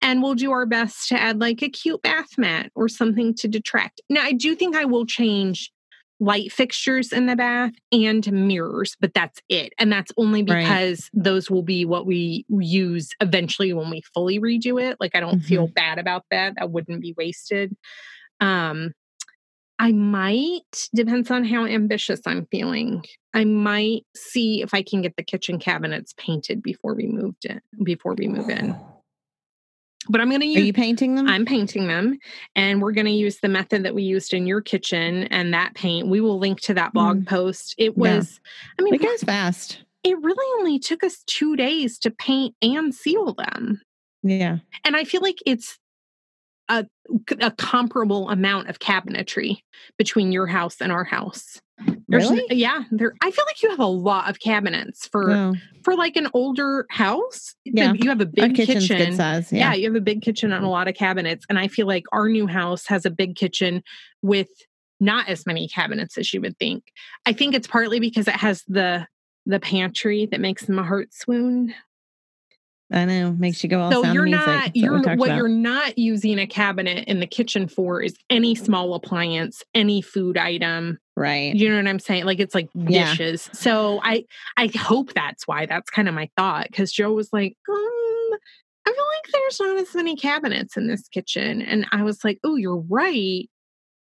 And 0.01 0.23
we'll 0.23 0.33
do 0.35 0.51
our 0.51 0.65
best 0.65 1.09
to 1.09 1.21
add 1.21 1.39
like 1.39 1.61
a 1.61 1.69
cute 1.69 2.01
bath 2.01 2.37
mat 2.37 2.71
or 2.75 2.87
something 2.89 3.35
to 3.35 3.47
detract. 3.47 4.01
Now, 4.09 4.21
I 4.23 4.31
do 4.31 4.55
think 4.55 4.75
I 4.75 4.85
will 4.85 5.05
change 5.05 5.71
light 6.21 6.51
fixtures 6.51 7.11
in 7.11 7.25
the 7.25 7.35
bath 7.35 7.71
and 7.91 8.31
mirrors, 8.31 8.95
but 9.01 9.11
that's 9.13 9.41
it. 9.49 9.73
And 9.79 9.91
that's 9.91 10.11
only 10.17 10.43
Right. 10.43 10.61
because 10.63 11.09
those 11.13 11.49
will 11.49 11.63
be 11.63 11.83
what 11.83 12.05
we 12.05 12.45
use 12.47 13.09
eventually 13.19 13.73
when 13.73 13.89
we 13.89 14.03
fully 14.13 14.39
redo 14.39 14.79
it. 14.81 14.97
Like 14.99 15.15
I 15.15 15.19
don't 15.19 15.39
feel 15.41 15.67
bad 15.67 15.97
about 15.97 16.25
that. 16.29 16.53
That 16.57 16.69
wouldn't 16.71 17.01
be 17.01 17.15
wasted. 17.17 17.75
Um 18.39 18.93
I 19.79 19.93
might 19.93 20.89
depends 20.93 21.31
on 21.31 21.43
how 21.43 21.65
ambitious 21.65 22.21
I'm 22.27 22.45
feeling. 22.51 23.03
I 23.33 23.45
might 23.45 24.05
see 24.15 24.61
if 24.61 24.75
I 24.75 24.83
can 24.83 25.01
get 25.01 25.15
the 25.17 25.23
kitchen 25.23 25.57
cabinets 25.57 26.13
painted 26.17 26.61
before 26.61 26.93
we 26.93 27.07
moved 27.07 27.45
in 27.45 27.61
before 27.83 28.13
we 28.13 28.27
move 28.27 28.47
in. 28.47 28.75
But 30.09 30.19
I'm 30.19 30.29
going 30.29 30.41
to 30.41 30.47
use. 30.47 30.57
Are 30.57 30.65
you 30.65 30.73
painting 30.73 31.15
them? 31.15 31.27
I'm 31.27 31.45
painting 31.45 31.87
them 31.87 32.17
and 32.55 32.81
we're 32.81 32.91
going 32.91 33.05
to 33.05 33.11
use 33.11 33.37
the 33.39 33.47
method 33.47 33.83
that 33.83 33.93
we 33.93 34.01
used 34.03 34.33
in 34.33 34.47
your 34.47 34.59
kitchen 34.61 35.23
and 35.25 35.53
that 35.53 35.75
paint. 35.75 36.07
We 36.07 36.21
will 36.21 36.39
link 36.39 36.59
to 36.61 36.73
that 36.73 36.91
blog 36.93 37.27
post. 37.27 37.75
It 37.77 37.95
Mm. 37.95 38.05
Yeah. 38.05 38.15
was, 38.17 38.39
I 38.79 38.81
mean, 38.81 38.93
it 38.95 39.01
goes 39.01 39.23
fast. 39.23 39.83
it 40.03 40.17
really 40.19 40.59
only 40.59 40.79
took 40.79 41.03
us 41.03 41.23
two 41.27 41.55
days 41.55 41.99
to 41.99 42.09
paint 42.11 42.55
and 42.63 42.93
seal 42.95 43.33
them. 43.35 43.79
Yeah. 44.23 44.57
And 44.83 44.95
I 44.95 45.03
feel 45.03 45.21
like 45.21 45.37
it's 45.45 45.77
a, 46.67 46.85
a 47.39 47.51
comparable 47.51 48.29
amount 48.29 48.69
of 48.69 48.79
cabinetry 48.79 49.57
between 49.97 50.31
your 50.31 50.47
house 50.47 50.77
and 50.81 50.91
our 50.91 51.03
house. 51.03 51.61
There's 52.11 52.29
Really? 52.29 52.55
yeah. 52.55 52.83
There, 52.91 53.13
I 53.21 53.31
feel 53.31 53.45
like 53.47 53.63
you 53.63 53.69
have 53.71 53.79
a 53.79 53.85
lot 53.85 54.29
of 54.29 54.39
cabinets 54.39 55.07
for 55.07 55.53
for 55.83 55.95
like 55.95 56.15
an 56.15 56.27
older 56.33 56.85
house. 56.89 57.55
Yeah. 57.65 57.93
You 57.93 58.09
have 58.09 58.21
a 58.21 58.25
big 58.25 58.53
kitchen. 58.55 58.97
good 58.97 59.15
size. 59.15 59.51
yeah. 59.51 59.71
Yeah. 59.71 59.73
you 59.73 59.85
have 59.85 59.95
a 59.95 60.01
big 60.01 60.21
kitchen 60.21 60.51
and 60.51 60.63
a 60.63 60.67
lot 60.69 60.87
of 60.87 60.95
cabinets 60.95 61.45
and 61.49 61.57
i 61.57 61.67
feel 61.67 61.87
like 61.87 62.03
our 62.11 62.27
new 62.29 62.45
house 62.47 62.85
has 62.87 63.05
a 63.05 63.09
big 63.09 63.35
kitchen 63.35 63.81
with 64.21 64.49
not 64.99 65.27
as 65.27 65.45
many 65.47 65.67
cabinets 65.67 66.17
as 66.17 66.33
you 66.33 66.41
would 66.41 66.57
think 66.59 66.83
i 67.25 67.33
think 67.33 67.55
it's 67.55 67.67
partly 67.67 67.99
because 67.99 68.27
it 68.27 68.35
has 68.35 68.63
the 68.67 69.07
the 69.47 69.59
pantry 69.59 70.27
that 70.29 70.39
makes 70.39 70.69
my 70.69 70.83
heart 70.83 71.11
swoon 71.13 71.73
I 72.91 73.05
know. 73.05 73.31
Makes 73.31 73.63
you 73.63 73.69
go 73.69 73.79
all 73.79 73.91
so 73.91 74.01
sound 74.03 74.13
you're 74.15 74.25
music. 74.25 74.45
not 74.45 74.75
you're 74.75 75.01
talked 75.01 75.19
what 75.19 75.35
you're 75.35 75.47
not 75.47 75.97
using 75.97 76.39
a 76.39 76.45
cabinet 76.47 77.05
in 77.07 77.19
the 77.21 77.27
kitchen 77.27 77.67
for 77.67 78.01
is 78.01 78.15
any 78.29 78.53
small 78.55 78.93
appliance 78.95 79.63
any 79.73 80.01
food 80.01 80.37
item 80.37 80.97
right. 81.15 81.55
you 81.55 81.69
know 81.69 81.77
what 81.77 81.87
i'm 81.87 81.99
saying 81.99 82.25
like 82.25 82.39
it's 82.39 82.53
like 82.53 82.69
Yeah. 82.75 83.05
dishes 83.11 83.49
so 83.53 84.01
i 84.03 84.25
i 84.57 84.67
hope 84.77 85.13
that's 85.13 85.47
why 85.47 85.65
that's 85.67 85.89
kind 85.89 86.09
of 86.09 86.13
my 86.15 86.29
thought 86.35 86.67
because 86.69 86.91
joe 86.91 87.13
was 87.13 87.29
like 87.31 87.55
um 87.69 87.77
i 88.85 88.91
feel 88.91 88.95
like 88.95 89.31
there's 89.31 89.59
not 89.61 89.77
as 89.77 89.95
many 89.95 90.15
cabinets 90.17 90.75
in 90.75 90.87
this 90.87 91.07
kitchen 91.07 91.61
and 91.61 91.85
i 91.93 92.03
was 92.03 92.23
like 92.25 92.39
oh 92.43 92.55
you're 92.57 92.83
right 92.89 93.49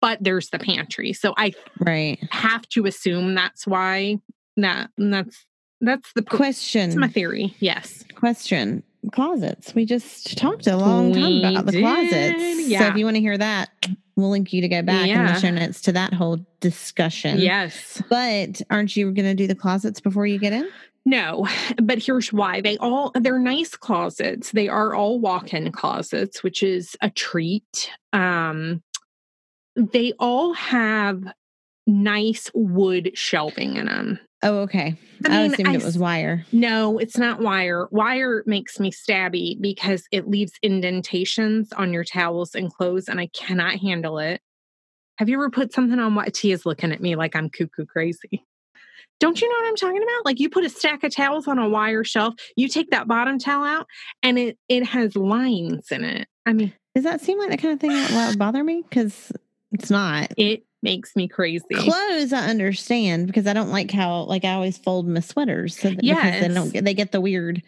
but 0.02 0.18
there's 0.22 0.50
the 0.50 0.58
pantry 0.60 1.14
so 1.14 1.34
i 1.38 1.54
Right. 1.80 2.18
have 2.32 2.68
to 2.70 2.86
assume 2.88 3.36
that's 3.36 3.68
why 3.68 4.18
that 4.58 4.90
that's 4.98 5.46
That's 5.82 6.12
the 6.14 6.24
question. 6.24 6.90
That's 6.90 7.00
my 7.00 7.08
theory. 7.08 7.56
Yes. 7.60 8.04
Question. 8.16 8.84
Closets. 9.14 9.74
We 9.74 9.86
just 9.86 10.38
talked 10.38 10.68
a 10.68 10.76
long 10.76 11.14
time 11.14 11.22
We 11.24 11.46
about 11.46 11.66
the 11.66 11.72
did, 11.72 11.82
closets. 11.82 12.78
So 12.78 12.86
if 12.88 12.96
you 12.98 13.06
want 13.06 13.16
to 13.16 13.22
hear 13.22 13.38
that, 13.38 13.70
we'll 14.18 14.30
link 14.30 14.52
you 14.52 14.62
to 14.62 14.68
go 14.68 14.82
back 14.82 15.04
in 15.04 15.10
Yeah. 15.10 15.34
the 15.34 15.40
show 15.40 15.50
notes 15.52 15.82
to 15.84 15.94
that 15.94 16.14
whole 16.14 16.46
discussion. 16.60 17.40
Yes. 17.40 18.04
But 18.10 18.62
aren't 18.70 18.98
you 18.98 19.06
going 19.14 19.26
to 19.26 19.36
do 19.36 19.48
the 19.48 19.56
closets 19.56 20.02
before 20.02 20.28
you 20.28 20.38
get 20.38 20.52
in? 20.52 20.68
No, 21.06 21.48
but 21.82 21.98
here's 22.00 22.32
why. 22.34 22.60
They 22.60 22.78
all 22.78 23.12
they're 23.16 23.40
nice 23.40 23.76
closets. 23.78 24.52
They 24.52 24.68
are 24.68 24.94
all 24.94 25.18
walk-in 25.20 25.72
closets, 25.72 26.44
which 26.44 26.62
is 26.62 26.96
a 27.02 27.10
treat. 27.10 27.90
Um 28.12 28.84
they 29.78 30.12
all 30.20 30.54
have 30.54 31.24
nice 31.88 32.52
wood 32.54 33.12
shelving 33.16 33.78
in 33.78 33.86
them. 33.86 34.20
Oh, 34.42 34.60
okay. 34.60 34.96
I 35.26 35.30
I, 35.30 35.42
mean, 35.44 35.54
assumed 35.54 35.70
I 35.70 35.74
it 35.74 35.84
was 35.84 35.98
wire. 35.98 36.46
No, 36.52 36.98
it's 36.98 37.18
not 37.18 37.42
wire. 37.42 37.88
Wire 37.92 38.44
makes 38.46 38.80
me 38.80 38.90
stabby 38.92 39.60
because 39.60 40.06
it 40.12 40.30
leaves 40.30 40.54
indentations 40.64 41.74
on 41.74 41.92
your 41.92 42.06
towels 42.06 42.56
and 42.56 42.74
clothes, 42.74 43.10
and 43.10 43.20
I 43.20 43.28
cannot 43.28 43.76
handle 43.80 44.18
it. 44.20 44.42
Have 45.18 45.28
you 45.28 45.36
ever 45.36 45.50
put 45.50 45.74
something 45.74 46.00
on 46.00 46.16
what 46.16 46.34
Tia's 46.34 46.66
looking 46.66 46.94
at 46.94 47.02
me 47.02 47.16
like 47.18 47.36
I'm 47.36 47.50
cuckoo 47.50 47.86
crazy? 47.86 48.46
Don't 49.20 49.42
you 49.42 49.50
know 49.50 49.56
what 49.60 49.68
I'm 49.68 49.76
talking 49.76 50.02
about? 50.02 50.24
Like 50.24 50.40
you 50.40 50.50
put 50.50 50.64
a 50.64 50.70
stack 50.70 51.04
of 51.04 51.14
towels 51.14 51.46
on 51.46 51.60
a 51.60 51.68
wire 51.68 52.06
shelf, 52.06 52.36
you 52.56 52.70
take 52.70 52.92
that 52.92 53.08
bottom 53.10 53.38
towel 53.38 53.66
out, 53.66 53.88
and 54.24 54.40
it 54.40 54.58
it 54.70 54.86
has 54.86 55.18
lines 55.18 55.92
in 55.92 56.06
it. 56.06 56.30
I 56.46 56.54
mean, 56.54 56.72
Does 56.96 57.04
that 57.04 57.20
seem 57.20 57.38
like 57.38 57.50
the 57.52 57.58
kind 57.58 57.74
of 57.74 57.82
thing 57.82 57.92
that 57.92 58.30
would 58.30 58.40
bother 58.40 58.64
me? 58.64 58.84
Because 58.88 59.34
it's 59.74 59.90
not. 59.90 60.32
it 60.38 60.64
makes 60.82 61.16
me 61.16 61.28
crazy. 61.28 61.66
Clothes, 61.76 62.34
I 62.34 62.48
understand 62.48 63.28
because 63.28 63.48
I 63.48 63.54
don't 63.54 63.70
like 63.70 63.92
how 63.92 64.24
like 64.24 64.46
I 64.46 64.54
always 64.54 64.78
fold 64.78 65.08
my 65.08 65.20
sweaters 65.20 65.78
so 65.78 65.90
that 65.90 66.02
because 66.02 66.40
they 66.42 66.48
don't 66.54 66.72
get 66.74 66.86
they 66.86 66.94
get 66.94 67.12
the 67.12 67.22
weird 67.22 67.62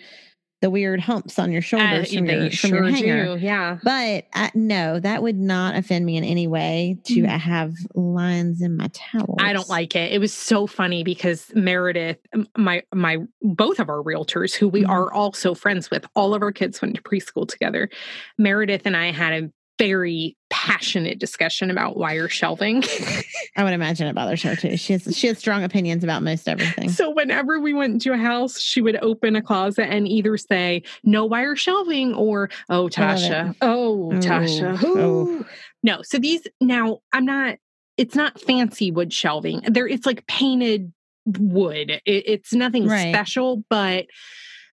the 0.62 0.70
weird 0.70 1.00
humps 1.00 1.40
on 1.40 1.52
your 1.52 1.58
Uh, 1.60 1.64
shoulders 1.64 2.14
from, 2.14 2.28
they 2.28 2.36
your, 2.36 2.52
from 2.52 2.70
sure 2.70 2.84
your 2.84 2.92
hanger. 2.92 3.36
do. 3.36 3.44
Yeah. 3.44 3.80
But 3.84 4.26
I, 4.36 4.52
no, 4.54 5.00
that 5.00 5.24
would 5.24 5.36
not 5.40 5.76
offend 5.76 6.06
me 6.06 6.18
in 6.18 6.24
any 6.24 6.46
way 6.46 7.00
to 7.06 7.24
Mm. 7.24 7.28
have 7.30 7.74
lines 7.96 8.62
in 8.62 8.78
my 8.78 8.88
towels. 8.94 9.38
I 9.40 9.54
don't 9.54 9.70
like 9.70 9.96
it. 9.96 10.12
It 10.12 10.20
was 10.20 10.32
so 10.32 10.68
funny 10.68 11.04
because 11.04 11.52
Meredith, 11.56 12.20
my 12.56 12.84
my 12.94 13.18
both 13.42 13.80
of 13.80 13.90
our 13.90 14.04
realtors, 14.04 14.54
who 14.54 14.68
we 14.68 14.84
Mhm. 14.84 14.90
are 14.90 15.12
also 15.12 15.56
friends 15.56 15.90
with, 15.90 16.06
all 16.16 16.36
of 16.36 16.44
our 16.44 16.52
kids 16.52 16.80
went 16.80 16.94
to 16.96 17.02
preschool 17.02 17.48
together. 17.48 17.90
Meredith 18.38 18.84
and 18.86 18.96
I 18.96 19.12
had 19.12 19.34
a 19.44 19.52
very 19.82 20.38
passionate 20.52 21.18
discussion 21.18 21.72
about 21.72 21.98
wire 21.98 22.30
shelving. 22.30 22.84
I 23.58 23.64
would 23.64 23.74
imagine 23.74 24.06
it 24.08 24.14
bothers 24.14 24.44
her 24.44 24.56
too. 24.56 24.78
She 24.78 24.94
has 24.94 25.08
she 25.18 25.26
has 25.26 25.40
strong 25.40 25.64
opinions 25.64 26.04
about 26.04 26.22
most 26.22 26.48
everything. 26.48 26.90
so 26.90 27.10
whenever 27.10 27.60
we 27.60 27.74
went 27.74 27.94
into 27.94 28.14
a 28.14 28.18
house, 28.18 28.60
she 28.60 28.80
would 28.80 28.98
open 28.98 29.36
a 29.36 29.42
closet 29.42 29.88
and 29.92 30.08
either 30.08 30.38
say 30.38 30.84
no 31.04 31.26
wire 31.26 31.56
shelving 31.56 32.14
or 32.14 32.52
oh 32.70 32.90
I 32.96 33.14
love 33.14 33.18
it. 33.18 33.32
Tasha, 33.32 33.56
oh 33.62 34.10
Tasha, 34.22 34.80
Oh, 34.84 35.46
no. 35.82 36.04
So 36.04 36.20
these 36.20 36.46
now 36.60 37.00
I'm 37.12 37.26
not. 37.26 37.58
It's 37.98 38.16
not 38.16 38.40
fancy 38.40 38.92
wood 38.92 39.12
shelving. 39.12 39.62
There, 39.68 39.88
it's 39.88 40.06
like 40.06 40.28
painted 40.28 40.94
wood. 41.26 41.90
It, 42.06 42.24
it's 42.28 42.54
nothing 42.54 42.88
Right. 42.88 43.14
special, 43.14 43.64
but 43.70 44.06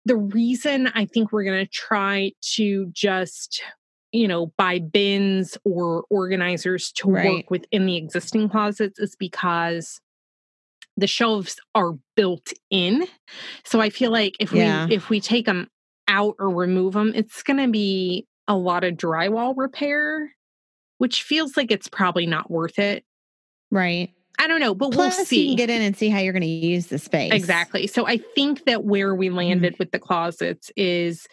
the 0.06 0.16
reason 0.18 0.88
I 0.88 1.06
think 1.06 1.32
we're 1.32 1.44
going 1.44 1.66
to 1.66 1.72
try 1.72 2.32
to 2.56 2.88
just 2.92 3.62
you 4.14 4.28
know 4.28 4.54
buy 4.58 4.80
bins 4.80 5.58
or 5.66 6.06
organizers 6.10 6.92
to 6.94 7.10
Right. 7.12 7.34
work 7.34 7.52
within 7.52 7.86
the 7.86 7.98
existing 7.98 8.48
closets 8.48 9.00
is 9.00 9.16
because 9.18 10.00
the 10.96 11.08
shelves 11.08 11.60
are 11.76 11.94
built 12.16 12.54
in 12.70 13.06
so 13.66 13.82
i 13.82 13.90
feel 13.90 14.12
like 14.12 14.36
if 14.40 14.54
Yeah. 14.54 14.86
we 14.88 14.96
if 14.96 15.10
we 15.10 15.20
take 15.20 15.48
them 15.48 15.68
out 16.08 16.36
or 16.40 16.50
remove 16.50 16.94
them 16.94 17.12
it's 17.16 17.44
going 17.44 17.58
to 17.58 17.68
be 17.70 18.28
a 18.48 18.56
lot 18.56 18.84
of 18.84 18.94
drywall 18.94 19.54
repair 19.58 20.32
which 21.00 21.24
feels 21.24 21.58
like 21.58 21.72
it's 21.72 21.88
probably 21.88 22.26
not 22.28 22.52
worth 22.52 22.78
it 22.78 23.04
Right. 23.72 24.12
i 24.38 24.48
don't 24.48 24.60
know 24.60 24.76
but 24.76 24.92
Plus, 24.92 25.18
we'll 25.18 25.26
see 25.26 25.42
you 25.42 25.50
can 25.50 25.58
get 25.58 25.70
in 25.72 25.82
and 25.82 25.98
see 25.98 26.10
how 26.10 26.20
you're 26.20 26.34
going 26.34 26.42
to 26.42 26.48
use 26.48 26.88
the 26.88 27.00
space. 27.00 27.34
Exactly. 27.34 27.88
So 27.88 28.06
I 28.06 28.18
think 28.36 28.66
that 28.66 28.84
where 28.84 29.16
we 29.16 29.28
mm-hmm. 29.28 29.38
landed 29.38 29.76
with 29.80 29.92
the 29.92 30.00
closets 30.00 30.72
is 30.76 31.28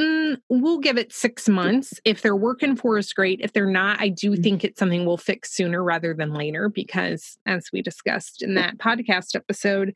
mm, 0.00 0.36
we'll 0.48 0.78
give 0.78 0.96
it 0.96 1.12
six 1.12 1.48
months. 1.48 2.00
If 2.04 2.22
they're 2.22 2.34
working 2.36 2.76
for 2.76 2.96
us, 2.98 3.12
great. 3.12 3.40
If 3.42 3.52
they're 3.52 3.66
not, 3.70 4.00
I 4.00 4.08
do 4.08 4.32
Mm. 4.32 4.42
think 4.42 4.64
it's 4.64 4.78
something 4.78 5.04
we'll 5.04 5.16
fix 5.16 5.52
sooner 5.52 5.82
rather 5.82 6.14
than 6.14 6.32
later 6.32 6.68
because, 6.68 7.38
as 7.46 7.68
we 7.72 7.82
discussed 7.82 8.42
in 8.42 8.54
that 8.54 8.78
podcast 8.78 9.34
episode, 9.34 9.92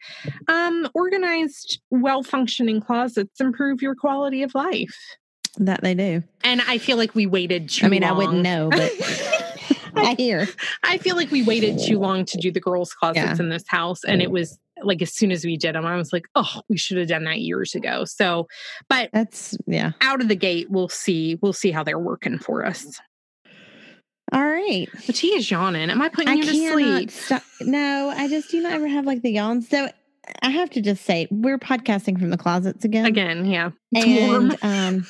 um, 0.48 0.88
organized, 0.94 1.80
well 1.90 2.22
functioning 2.22 2.80
closets 2.80 3.40
improve 3.40 3.80
your 3.82 3.94
quality 3.94 4.42
of 4.42 4.54
life. 4.54 4.94
That 5.58 5.82
they 5.82 5.94
do. 5.94 6.22
And 6.42 6.60
I 6.62 6.78
feel 6.78 6.96
like 6.96 7.14
we 7.14 7.26
waited 7.26 7.68
too 7.68 7.86
I 7.86 7.88
mean, 7.88 8.02
I 8.04 8.12
wouldn't 8.12 8.42
know, 8.42 8.70
but 8.70 8.92
I 9.96 10.14
hear. 10.18 10.48
I 10.82 10.98
feel 10.98 11.14
like 11.16 11.30
we 11.30 11.42
waited 11.44 11.78
too 11.78 11.98
long 12.00 12.24
to 12.24 12.38
do 12.38 12.50
the 12.50 12.60
girls' 12.60 12.92
closets 12.92 13.38
in 13.38 13.48
this 13.50 13.64
house. 13.68 14.02
And 14.04 14.20
it 14.20 14.30
was 14.32 14.58
like 14.86 15.02
as 15.02 15.12
soon 15.12 15.30
as 15.32 15.44
we 15.44 15.56
did 15.56 15.74
them, 15.74 15.86
I 15.86 15.96
was 15.96 16.12
like, 16.12 16.26
oh, 16.34 16.60
we 16.68 16.76
should 16.76 16.98
have 16.98 17.08
done 17.08 17.24
that 17.24 17.40
years 17.40 17.74
ago. 17.74 18.04
So, 18.04 18.48
but 18.88 19.10
That's 19.12 19.56
yeah. 19.66 19.92
out 20.00 20.20
of 20.20 20.28
the 20.28 20.36
gate, 20.36 20.70
we'll 20.70 20.88
see. 20.88 21.38
We'll 21.42 21.52
see 21.52 21.70
how 21.70 21.82
they're 21.84 21.98
working 21.98 22.38
for 22.38 22.64
us. 22.64 23.00
All 24.32 24.44
right. 24.44 24.88
But 25.06 25.16
he 25.16 25.28
is 25.28 25.50
yawning. 25.50 25.90
Am 25.90 26.00
I 26.00 26.08
putting 26.08 26.28
I 26.28 26.34
you 26.34 26.44
to 26.44 26.72
sleep? 26.72 27.10
stop. 27.10 27.42
No, 27.60 28.12
I 28.16 28.28
just 28.28 28.50
do 28.50 28.60
not 28.60 28.72
ever 28.72 28.88
have 28.88 29.06
like 29.06 29.22
the 29.22 29.32
yawns. 29.32 29.68
So 29.68 29.88
I 30.42 30.50
have 30.50 30.70
to 30.70 30.80
just 30.80 31.04
say 31.04 31.28
we're 31.30 31.58
podcasting 31.58 32.18
from 32.18 32.30
the 32.30 32.38
closets 32.38 32.84
again. 32.84 33.06
Again, 33.06 33.44
yeah. 33.44 33.70
It's 33.92 34.06
and 34.06 34.30
warm. 34.30 34.56
um 34.62 35.06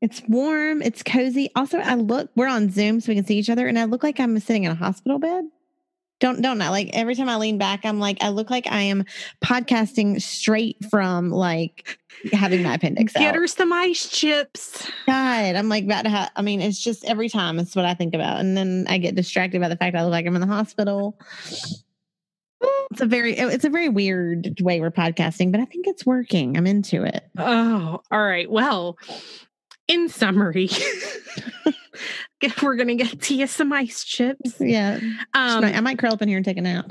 it's 0.00 0.22
warm, 0.28 0.82
it's 0.82 1.02
cozy. 1.02 1.50
Also, 1.56 1.78
I 1.78 1.94
look 1.94 2.30
we're 2.36 2.46
on 2.46 2.70
Zoom 2.70 3.00
so 3.00 3.08
we 3.10 3.16
can 3.16 3.24
see 3.24 3.38
each 3.38 3.50
other, 3.50 3.66
and 3.66 3.78
I 3.78 3.84
look 3.84 4.02
like 4.02 4.20
I'm 4.20 4.38
sitting 4.38 4.64
in 4.64 4.70
a 4.70 4.76
hospital 4.76 5.18
bed. 5.18 5.44
Don't 6.20 6.42
don't 6.42 6.58
not 6.58 6.70
like 6.70 6.90
every 6.92 7.14
time 7.14 7.28
I 7.28 7.36
lean 7.36 7.58
back, 7.58 7.84
I'm 7.84 8.00
like 8.00 8.18
I 8.20 8.30
look 8.30 8.50
like 8.50 8.66
I 8.70 8.82
am 8.82 9.04
podcasting 9.44 10.20
straight 10.20 10.76
from 10.90 11.30
like 11.30 11.98
having 12.32 12.62
my 12.62 12.74
appendix 12.74 13.12
Get 13.12 13.22
out. 13.22 13.34
her 13.36 13.46
some 13.46 13.72
ice 13.72 14.08
chips. 14.08 14.90
God, 15.06 15.54
I'm 15.54 15.68
like 15.68 15.84
about 15.84 16.02
to 16.02 16.10
have. 16.10 16.30
I 16.34 16.42
mean, 16.42 16.60
it's 16.60 16.80
just 16.82 17.04
every 17.04 17.28
time 17.28 17.58
it's 17.58 17.76
what 17.76 17.84
I 17.84 17.94
think 17.94 18.14
about, 18.14 18.40
and 18.40 18.56
then 18.56 18.86
I 18.88 18.98
get 18.98 19.14
distracted 19.14 19.60
by 19.60 19.68
the 19.68 19.76
fact 19.76 19.96
I 19.96 20.02
look 20.02 20.10
like 20.12 20.26
I'm 20.26 20.34
in 20.34 20.40
the 20.40 20.46
hospital. 20.46 21.18
It's 22.90 23.00
a 23.00 23.06
very 23.06 23.34
it's 23.38 23.64
a 23.64 23.70
very 23.70 23.88
weird 23.88 24.60
way 24.60 24.80
we're 24.80 24.90
podcasting, 24.90 25.52
but 25.52 25.60
I 25.60 25.66
think 25.66 25.86
it's 25.86 26.04
working. 26.04 26.56
I'm 26.56 26.66
into 26.66 27.04
it. 27.04 27.28
Oh, 27.36 28.02
all 28.10 28.24
right. 28.24 28.50
Well, 28.50 28.96
in 29.88 30.08
summary, 30.08 30.68
we're 32.62 32.76
gonna 32.76 32.94
get 32.94 33.20
Tia 33.20 33.48
some 33.48 33.72
ice 33.72 34.04
chips. 34.04 34.54
Yeah, 34.60 34.98
Um, 35.34 35.64
I 35.64 35.80
might 35.80 35.98
curl 35.98 36.12
up 36.12 36.22
in 36.22 36.28
here 36.28 36.36
and 36.36 36.44
take 36.44 36.56
a 36.56 36.60
nap. 36.62 36.90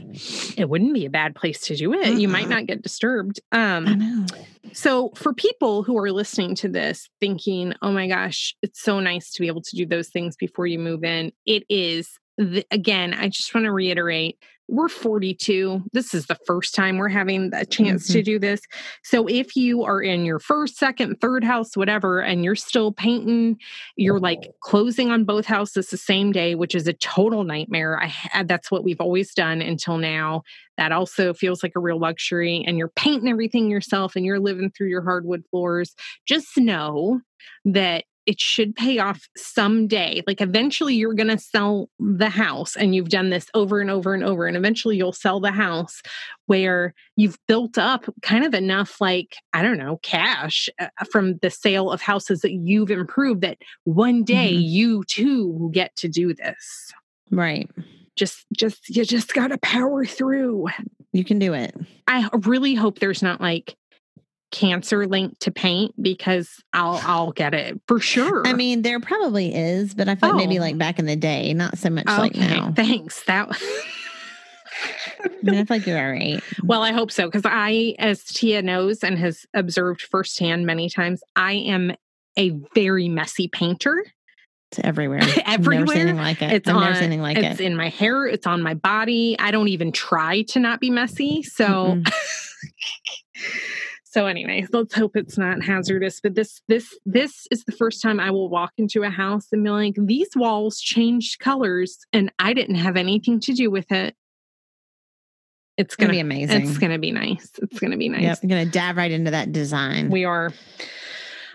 it 0.58 0.68
wouldn't 0.70 0.94
be 0.94 1.06
a 1.06 1.10
bad 1.10 1.36
place 1.36 1.62
to 1.62 1.76
do 1.76 1.94
it. 1.94 2.20
You 2.20 2.28
might 2.28 2.46
Uh-uh. 2.46 2.50
not 2.50 2.66
get 2.66 2.82
disturbed. 2.82 3.40
I 3.52 3.76
Um, 3.78 3.86
know. 4.00 4.26
so 4.74 5.12
for 5.16 5.34
people 5.34 5.84
who 5.84 5.98
are 5.98 6.12
listening 6.12 6.56
to 6.56 6.68
this 6.68 7.10
thinking, 7.22 7.74
oh 7.82 7.92
my 7.92 8.08
gosh, 8.08 8.56
it's 8.62 8.82
so 8.82 9.00
nice 9.00 9.32
to 9.32 9.42
be 9.42 9.48
able 9.48 9.62
to 9.62 9.76
do 9.76 9.86
those 9.86 10.10
things 10.10 10.36
before 10.36 10.68
you 10.68 10.80
move 10.80 11.04
in, 11.04 11.32
it 11.46 11.64
is. 11.70 12.10
The, 12.40 12.64
again, 12.70 13.14
I 13.16 13.30
just 13.30 13.54
want 13.56 13.66
to 13.66 13.72
reiterate 13.72 14.38
we're 14.68 14.90
42. 14.90 15.84
This 15.94 16.14
is 16.14 16.26
the 16.26 16.38
first 16.46 16.76
time 16.76 16.98
we're 16.98 17.08
having 17.10 17.52
a 17.54 17.66
chance 17.66 18.08
to 18.08 18.20
mm-hmm. 18.20 18.26
do 18.26 18.40
this. 18.40 18.62
So 19.04 19.28
if 19.28 19.56
you 19.56 19.84
are 19.84 20.02
in 20.02 20.26
your 20.26 20.40
first, 20.40 20.78
second, 20.78 21.22
third 21.22 21.44
house, 21.44 21.78
whatever, 21.78 22.20
and 22.20 22.44
you're 22.44 22.56
still 22.56 22.92
painting, 22.92 23.58
you're 23.96 24.20
like 24.20 24.40
oh. 24.48 24.52
closing 24.62 25.10
on 25.10 25.24
both 25.24 25.46
houses 25.46 25.88
the 25.88 25.98
same 25.98 26.32
day, 26.32 26.56
which 26.56 26.76
is 26.76 26.88
a 26.88 26.94
total 26.94 27.44
nightmare. 27.44 28.00
I 28.02 28.08
had 28.08 28.46
uh, 28.46 28.48
that's 28.48 28.72
what 28.72 28.84
we've 28.84 29.02
always 29.02 29.34
done 29.34 29.62
until 29.62 29.98
now. 29.98 30.44
That 30.78 30.92
also 30.92 31.34
feels 31.34 31.64
like 31.64 31.74
a 31.76 31.80
real 31.80 32.00
luxury. 32.00 32.64
And 32.68 32.78
you're 32.78 32.90
painting 32.90 33.30
everything 33.30 33.70
yourself 33.70 34.16
and 34.16 34.26
you're 34.26 34.40
living 34.40 34.70
through 34.70 34.88
your 34.88 35.04
hardwood 35.04 35.44
floors. 35.50 35.96
Just 36.26 36.58
know 36.58 37.22
that 37.66 38.04
it 38.28 38.40
should 38.42 38.76
pay 38.76 39.00
off 39.00 39.28
someday. 39.38 40.22
Like 40.28 40.42
eventually 40.42 40.94
you're 40.96 41.14
going 41.16 41.30
to 41.30 41.40
sell 41.40 41.90
the 41.98 42.30
house 42.30 42.76
and 42.76 42.94
you've 42.94 43.10
done 43.10 43.30
this 43.30 43.48
over 43.54 43.80
and 43.80 43.90
over 43.90 44.14
and 44.14 44.24
over. 44.24 44.46
And 44.46 44.58
eventually 44.58 44.98
you'll 44.98 45.14
sell 45.14 45.40
the 45.40 45.52
house 45.52 46.02
where 46.46 46.94
you've 47.16 47.38
built 47.48 47.78
up 47.78 48.06
kind 48.22 48.44
of 48.46 48.54
enough, 48.54 49.00
like, 49.02 49.38
I 49.54 49.62
don't 49.64 49.78
know, 49.78 50.00
cash 50.04 50.68
uh, 50.80 50.90
from 51.10 51.38
the 51.38 51.50
sale 51.50 51.90
of 51.90 52.02
houses 52.02 52.42
that 52.42 52.52
you've 52.52 52.92
improved 52.92 53.42
that 53.42 53.58
one 53.86 54.24
day 54.24 54.54
Mhm. 54.54 54.62
you 54.70 55.04
too 55.06 55.48
will 55.48 55.70
get 55.70 55.96
to 55.96 56.10
do 56.10 56.34
this. 56.34 56.92
Right. 57.32 57.70
Just, 58.18 58.46
just, 58.56 58.90
you 58.90 59.06
just 59.06 59.34
got 59.34 59.48
to 59.50 59.58
power 59.60 60.04
through. 60.06 60.68
You 61.14 61.24
can 61.24 61.40
do 61.40 61.54
it. 61.54 61.74
I 62.08 62.30
really 62.34 62.76
hope 62.76 63.00
there's 63.00 63.24
not 63.24 63.40
like 63.40 63.76
cancer 64.52 65.06
linked 65.08 65.42
to 65.42 65.52
paint 65.52 65.94
because 66.02 66.50
I'll 66.74 67.02
I'll 67.04 67.32
get 67.32 67.54
it 67.54 67.80
for 67.88 68.00
sure. 68.00 68.46
I 68.48 68.54
mean, 68.54 68.82
there 68.82 69.00
probably 69.00 69.54
is, 69.54 69.94
but 69.94 70.08
I 70.08 70.16
thought 70.16 70.36
like 70.36 70.48
maybe 70.48 70.58
Oh. 70.60 70.62
like 70.62 70.78
back 70.78 71.00
in 71.00 71.06
the 71.06 71.16
day, 71.16 71.54
not 71.54 71.78
so 71.78 71.90
much 71.90 72.06
like 72.08 72.36
Okay, 72.36 72.48
now. 72.48 72.72
Thanks. 72.76 73.24
That 73.26 73.50
I 75.24 75.30
mean, 75.42 75.56
I 75.56 75.66
feel 75.66 75.78
like 75.78 75.88
you're 75.88 75.98
all 76.00 76.12
right. 76.12 76.42
Well, 76.64 76.84
I 76.84 76.92
hope 76.92 77.12
so 77.12 77.26
because 77.26 77.42
I, 77.46 77.96
as 77.98 78.24
Tia 78.24 78.62
knows 78.62 79.04
and 79.04 79.18
has 79.18 79.46
observed 79.56 80.02
firsthand 80.02 80.66
many 80.66 80.90
times, 80.90 81.22
I 81.36 81.54
am 81.54 81.94
a 82.38 82.52
very 82.76 83.10
messy 83.10 83.48
painter. 83.48 84.06
It's 84.72 84.80
everywhere. 84.84 85.22
Everywhere. 85.46 85.86
Never 85.86 85.94
anything 85.94 86.18
like 86.18 86.42
it. 86.42 86.52
It's 86.52 86.68
I've 86.68 86.76
never 86.76 86.88
on- 86.88 86.94
seen 86.96 87.04
anything 87.06 87.22
like 87.22 87.38
it's 87.38 87.60
it. 87.60 87.64
in 87.66 87.76
my 87.78 87.88
hair, 87.90 88.26
it's 88.28 88.46
on 88.46 88.62
my 88.62 88.74
body. 88.76 89.36
I 89.40 89.50
don't 89.52 89.70
even 89.70 89.92
try 89.94 90.42
to 90.50 90.60
not 90.60 90.80
be 90.82 90.90
messy. 90.92 91.42
So, 91.42 91.66
Mm-mm. 91.66 92.14
so 94.18 94.26
anyways, 94.26 94.70
let's 94.74 94.96
hope 94.96 95.16
it's 95.16 95.38
not 95.38 95.64
hazardous. 95.64 96.20
But 96.22 96.34
this, 96.34 96.60
this, 96.68 96.98
this 97.06 97.46
is 97.52 97.66
the 97.66 97.72
first 97.72 98.02
time 98.02 98.20
I 98.20 98.32
will 98.32 98.50
walk 98.50 98.74
into 98.80 99.04
a 99.04 99.12
house 99.12 99.46
and 99.52 99.64
be 99.64 99.70
like, 99.70 99.94
these 99.96 100.30
walls 100.36 100.80
changed 100.80 101.38
colors, 101.38 102.00
and 102.12 102.32
I 102.40 102.54
didn't 102.54 102.78
have 102.78 102.98
anything 102.98 103.40
to 103.42 103.54
do 103.54 103.70
with 103.70 103.92
it. 103.92 104.16
It's 105.78 105.94
It's 105.94 105.96
gonna 105.96 106.08
gonna, 106.08 106.14
be 106.14 106.20
amazing. 106.22 106.62
it's 106.64 106.80
gonna 106.80 106.98
be 106.98 107.12
nice. 107.12 107.52
It's 107.62 107.80
gonna 107.80 107.98
be 107.98 108.10
nice. 108.10 108.24
Yep, 108.24 108.40
I'm 108.42 108.50
gonna 108.50 108.66
dive 108.66 108.98
right 108.98 109.12
into 109.12 109.30
that 109.30 109.52
design. 109.52 110.10
We 110.10 110.26
are. 110.26 110.52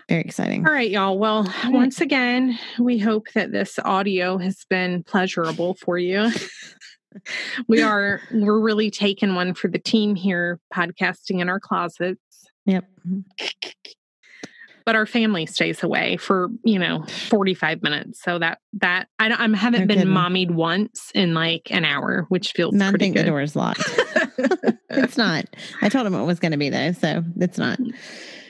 Very 0.07 0.21
exciting. 0.21 0.65
All 0.65 0.71
right, 0.71 0.89
y'all. 0.89 1.19
Well, 1.19 1.43
right. 1.43 1.73
once 1.73 1.99
again, 1.99 2.57
we 2.79 2.97
hope 2.97 3.27
that 3.33 3.51
this 3.51 3.77
audio 3.83 4.37
has 4.37 4.63
been 4.69 5.03
pleasurable 5.03 5.73
for 5.73 5.97
you. 5.97 6.31
we 7.67 7.81
are 7.81 8.21
we're 8.31 8.59
really 8.59 8.89
taking 8.89 9.35
one 9.35 9.53
for 9.53 9.67
the 9.67 9.79
team 9.79 10.15
here 10.15 10.59
podcasting 10.73 11.41
in 11.41 11.49
our 11.49 11.59
closets, 11.59 12.19
Yep. 12.65 12.85
but 14.85 14.95
our 14.95 15.05
family 15.05 15.45
stays 15.45 15.83
away 15.83 16.17
for, 16.17 16.49
you 16.63 16.79
know, 16.79 17.03
45 17.29 17.83
minutes. 17.83 18.21
So 18.21 18.39
that 18.39 18.59
that 18.73 19.07
I 19.19 19.29
don't 19.29 19.39
I 19.39 19.57
haven't 19.57 19.87
been 19.87 20.07
mommied 20.07 20.51
once 20.51 21.11
in 21.13 21.33
like 21.33 21.71
an 21.71 21.85
hour, 21.85 22.25
which 22.29 22.51
feels 22.51 22.79
I 22.79 22.91
think 22.91 23.15
the 23.15 23.23
good. 23.23 23.29
door 23.29 23.41
is 23.41 23.55
locked. 23.55 23.83
it's 24.89 25.17
not. 25.17 25.45
I 25.81 25.89
told 25.89 26.05
him 26.07 26.13
it 26.13 26.25
was 26.25 26.39
going 26.39 26.51
to 26.51 26.57
be 26.57 26.69
though, 26.69 26.91
so 26.93 27.23
it's 27.37 27.57
not. 27.57 27.79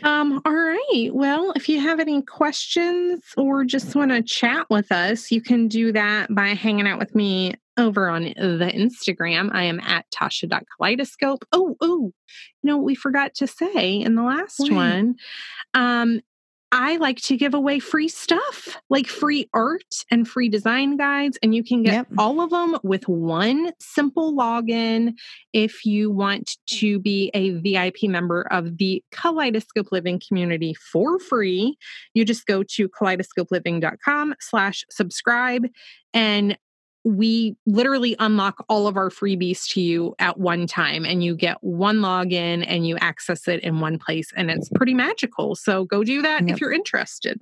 Um, 0.04 0.42
all 0.44 0.54
right. 0.54 1.10
Well, 1.14 1.54
if 1.56 1.70
you 1.70 1.80
have 1.80 2.00
any 2.00 2.22
questions 2.24 3.24
or 3.38 3.64
just 3.64 3.96
want 3.96 4.12
to 4.12 4.22
chat 4.22 4.70
with 4.70 4.92
us, 4.92 5.32
you 5.32 5.42
can 5.42 5.70
do 5.70 5.94
that 5.94 6.34
by 6.34 6.50
hanging 6.50 6.88
out 6.88 7.00
with 7.00 7.16
me 7.16 7.56
over 7.78 8.10
on 8.10 8.24
the 8.24 8.72
Instagram. 8.74 9.50
I 9.54 9.64
am 9.64 9.80
at 9.80 10.06
Tasha.kaleidoscope. 10.12 11.46
Oh, 11.52 11.76
oh, 11.82 12.12
you 12.28 12.68
know, 12.68 12.78
what 12.78 12.86
we 12.86 12.96
forgot 12.96 13.34
to 13.36 13.48
say 13.48 13.96
in 14.00 14.16
the 14.16 14.24
last 14.24 14.60
What? 14.60 14.72
one. 14.72 15.16
Um, 15.74 16.22
I 16.76 16.96
like 16.98 17.18
to 17.26 17.38
give 17.38 17.54
away 17.54 17.78
free 17.78 18.08
stuff, 18.08 18.82
like 18.90 19.06
free 19.06 19.48
art 19.54 19.84
and 20.10 20.28
free 20.28 20.50
design 20.50 20.98
guides, 20.98 21.38
and 21.44 21.54
you 21.54 21.64
can 21.64 21.84
get 21.84 21.94
Yep. 21.94 22.08
all 22.18 22.42
of 22.42 22.50
them 22.50 22.80
with 22.82 23.08
one 23.08 23.74
simple 23.80 24.34
login 24.34 25.14
if 25.54 25.86
you 25.86 26.10
want 26.10 26.58
to 26.72 26.98
be 26.98 27.30
a 27.36 27.52
VIP 27.52 28.06
member 28.10 28.48
of 28.50 28.80
the 28.80 29.04
Kaleidoscope 29.12 29.92
Living 29.92 30.20
community 30.28 30.74
for 30.74 31.20
free. 31.20 31.78
You 32.16 32.26
just 32.26 32.48
go 32.48 32.64
to 32.64 32.90
kaleidoscopeliving.com 32.90 34.34
slash 34.40 34.84
subscribe 34.90 35.68
and 36.12 36.58
we 37.04 37.56
literally 37.66 38.16
unlock 38.20 38.64
all 38.70 38.88
of 38.88 38.96
our 38.96 39.10
freebies 39.10 39.68
to 39.74 39.82
you 39.82 40.16
at 40.20 40.40
one 40.40 40.68
time 40.68 41.06
and 41.06 41.24
you 41.24 41.36
get 41.36 41.58
one 41.62 41.98
login 41.98 42.64
and 42.68 42.88
you 42.88 42.96
access 42.98 43.48
it 43.48 43.60
in 43.62 43.80
one 43.82 44.00
place 44.00 44.32
and 44.38 44.50
it's 44.50 44.70
pretty 44.70 44.94
magical. 44.94 45.56
So 45.56 45.84
go 45.86 46.04
do 46.04 46.22
that 46.22 46.44
Yep. 46.48 46.56
if 46.56 46.62
you're 46.62 46.72
interested. 46.72 47.40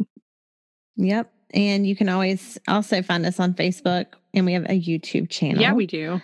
Yep. 0.95 1.31
And 1.53 1.85
you 1.85 1.95
can 1.95 2.09
always 2.09 2.57
also 2.67 3.01
find 3.01 3.25
us 3.25 3.39
on 3.39 3.53
Facebook, 3.53 4.05
and 4.33 4.45
we 4.45 4.53
have 4.53 4.63
a 4.65 4.79
YouTube 4.79 5.29
channel. 5.29 5.61
Yeah, 5.61 5.73
we 5.73 5.85
do. 5.85 6.21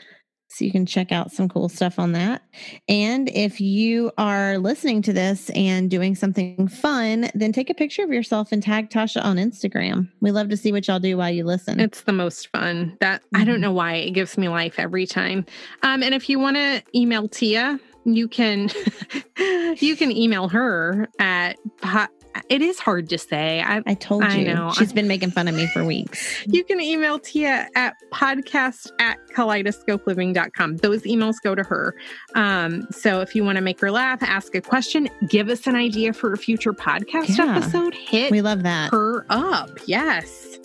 So 0.58 0.66
you 0.66 0.72
can 0.72 0.88
check 0.88 1.12
out 1.12 1.32
some 1.32 1.48
cool 1.48 1.70
stuff 1.70 2.00
on 2.00 2.14
that. 2.14 2.42
And 2.90 3.30
if 3.30 3.62
you 3.62 4.12
are 4.18 4.58
listening 4.58 5.04
to 5.04 5.14
this 5.14 5.52
and 5.52 5.88
doing 5.88 6.16
something 6.16 6.68
fun, 6.68 7.30
then 7.36 7.54
take 7.54 7.70
a 7.70 7.76
picture 7.76 8.04
of 8.04 8.10
yourself 8.12 8.52
and 8.52 8.64
tag 8.64 8.90
Tasha 8.90 9.24
on 9.24 9.38
Instagram. 9.38 10.10
We 10.20 10.32
love 10.32 10.50
to 10.50 10.58
see 10.58 10.72
what 10.72 10.88
y'all 10.88 11.00
do 11.00 11.16
while 11.18 11.30
you 11.30 11.44
listen. 11.44 11.80
It's 11.80 12.02
the 12.02 12.14
most 12.14 12.48
fun. 12.52 12.98
That 13.02 13.22
I 13.36 13.44
don't 13.44 13.58
Mhm. 13.58 13.62
know 13.62 13.72
why 13.74 13.96
it 13.98 14.12
gives 14.12 14.36
me 14.36 14.50
life 14.50 14.80
every 14.80 15.06
time. 15.06 15.46
Um, 15.84 16.02
and 16.02 16.16
if 16.16 16.28
you 16.28 16.40
want 16.40 16.58
to 16.58 16.82
email 16.96 17.28
Tia, 17.28 17.80
you 18.06 18.28
can 18.28 18.70
you 19.80 19.96
can 19.96 20.12
email 20.12 20.48
her 20.48 21.08
at 21.20 21.58
po- 21.82 22.08
it 22.50 22.62
is 22.62 22.80
hard 22.80 23.10
to 23.10 23.18
say. 23.18 23.62
I 23.62 23.82
I 23.86 23.94
told 23.94 24.24
I 24.24 24.38
you. 24.38 24.54
know. 24.54 24.72
She's 24.72 24.94
been 24.94 25.08
making 25.08 25.32
fun 25.32 25.48
of 25.48 25.56
me 25.56 25.68
for 25.68 25.84
weeks. 25.84 26.44
you 26.48 26.64
can 26.64 26.80
email 26.80 27.20
Tia 27.20 27.68
at 27.76 27.96
podcast 28.14 28.92
at 29.00 29.18
kaleidoscopeliving.com. 29.36 30.78
Those 30.78 31.04
emails 31.04 31.36
go 31.44 31.56
to 31.56 31.64
her. 31.64 31.96
Um, 32.36 32.88
so 32.92 33.22
if 33.22 33.36
you 33.36 33.44
want 33.44 33.58
to 33.58 33.62
make 33.62 33.80
her 33.82 33.92
laugh, 33.92 34.22
ask 34.24 34.56
a 34.56 34.62
question, 34.62 35.10
give 35.30 35.50
us 35.50 35.68
an 35.68 35.76
idea 35.76 36.14
for 36.14 36.34
a 36.34 36.38
future 36.38 36.74
podcast 36.74 37.38
Yeah. 37.38 37.58
episode, 37.58 37.94
hit 37.94 38.32
We 38.32 38.42
love 38.42 38.64
that. 38.64 38.92
her 38.92 39.26
up. 39.30 39.70
Yes. 39.86 40.58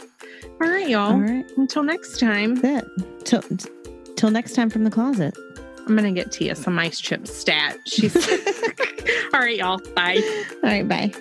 All 0.61 0.69
right, 0.69 0.89
y'all. 0.89 1.13
All 1.13 1.21
right. 1.21 1.45
Until 1.57 1.83
next 1.83 2.21
time. 2.21 2.55
That's 2.57 2.87
it. 2.87 3.25
Till, 3.25 3.43
till 4.17 4.31
next 4.31 4.55
time 4.55 4.71
from 4.71 4.85
the 4.85 4.91
closet. 4.91 5.35
I'm 5.89 5.97
gonna 5.97 6.13
get 6.13 6.31
Tia 6.31 6.55
some 6.55 6.79
ice 6.79 7.01
chip 7.01 7.27
stat. 7.27 7.77
She's 7.87 8.15
all 9.35 9.41
right, 9.41 9.57
y'all. 9.57 9.81
Bye. 9.97 10.21
All 10.63 10.71
right. 10.71 10.87
Bye. 10.89 11.13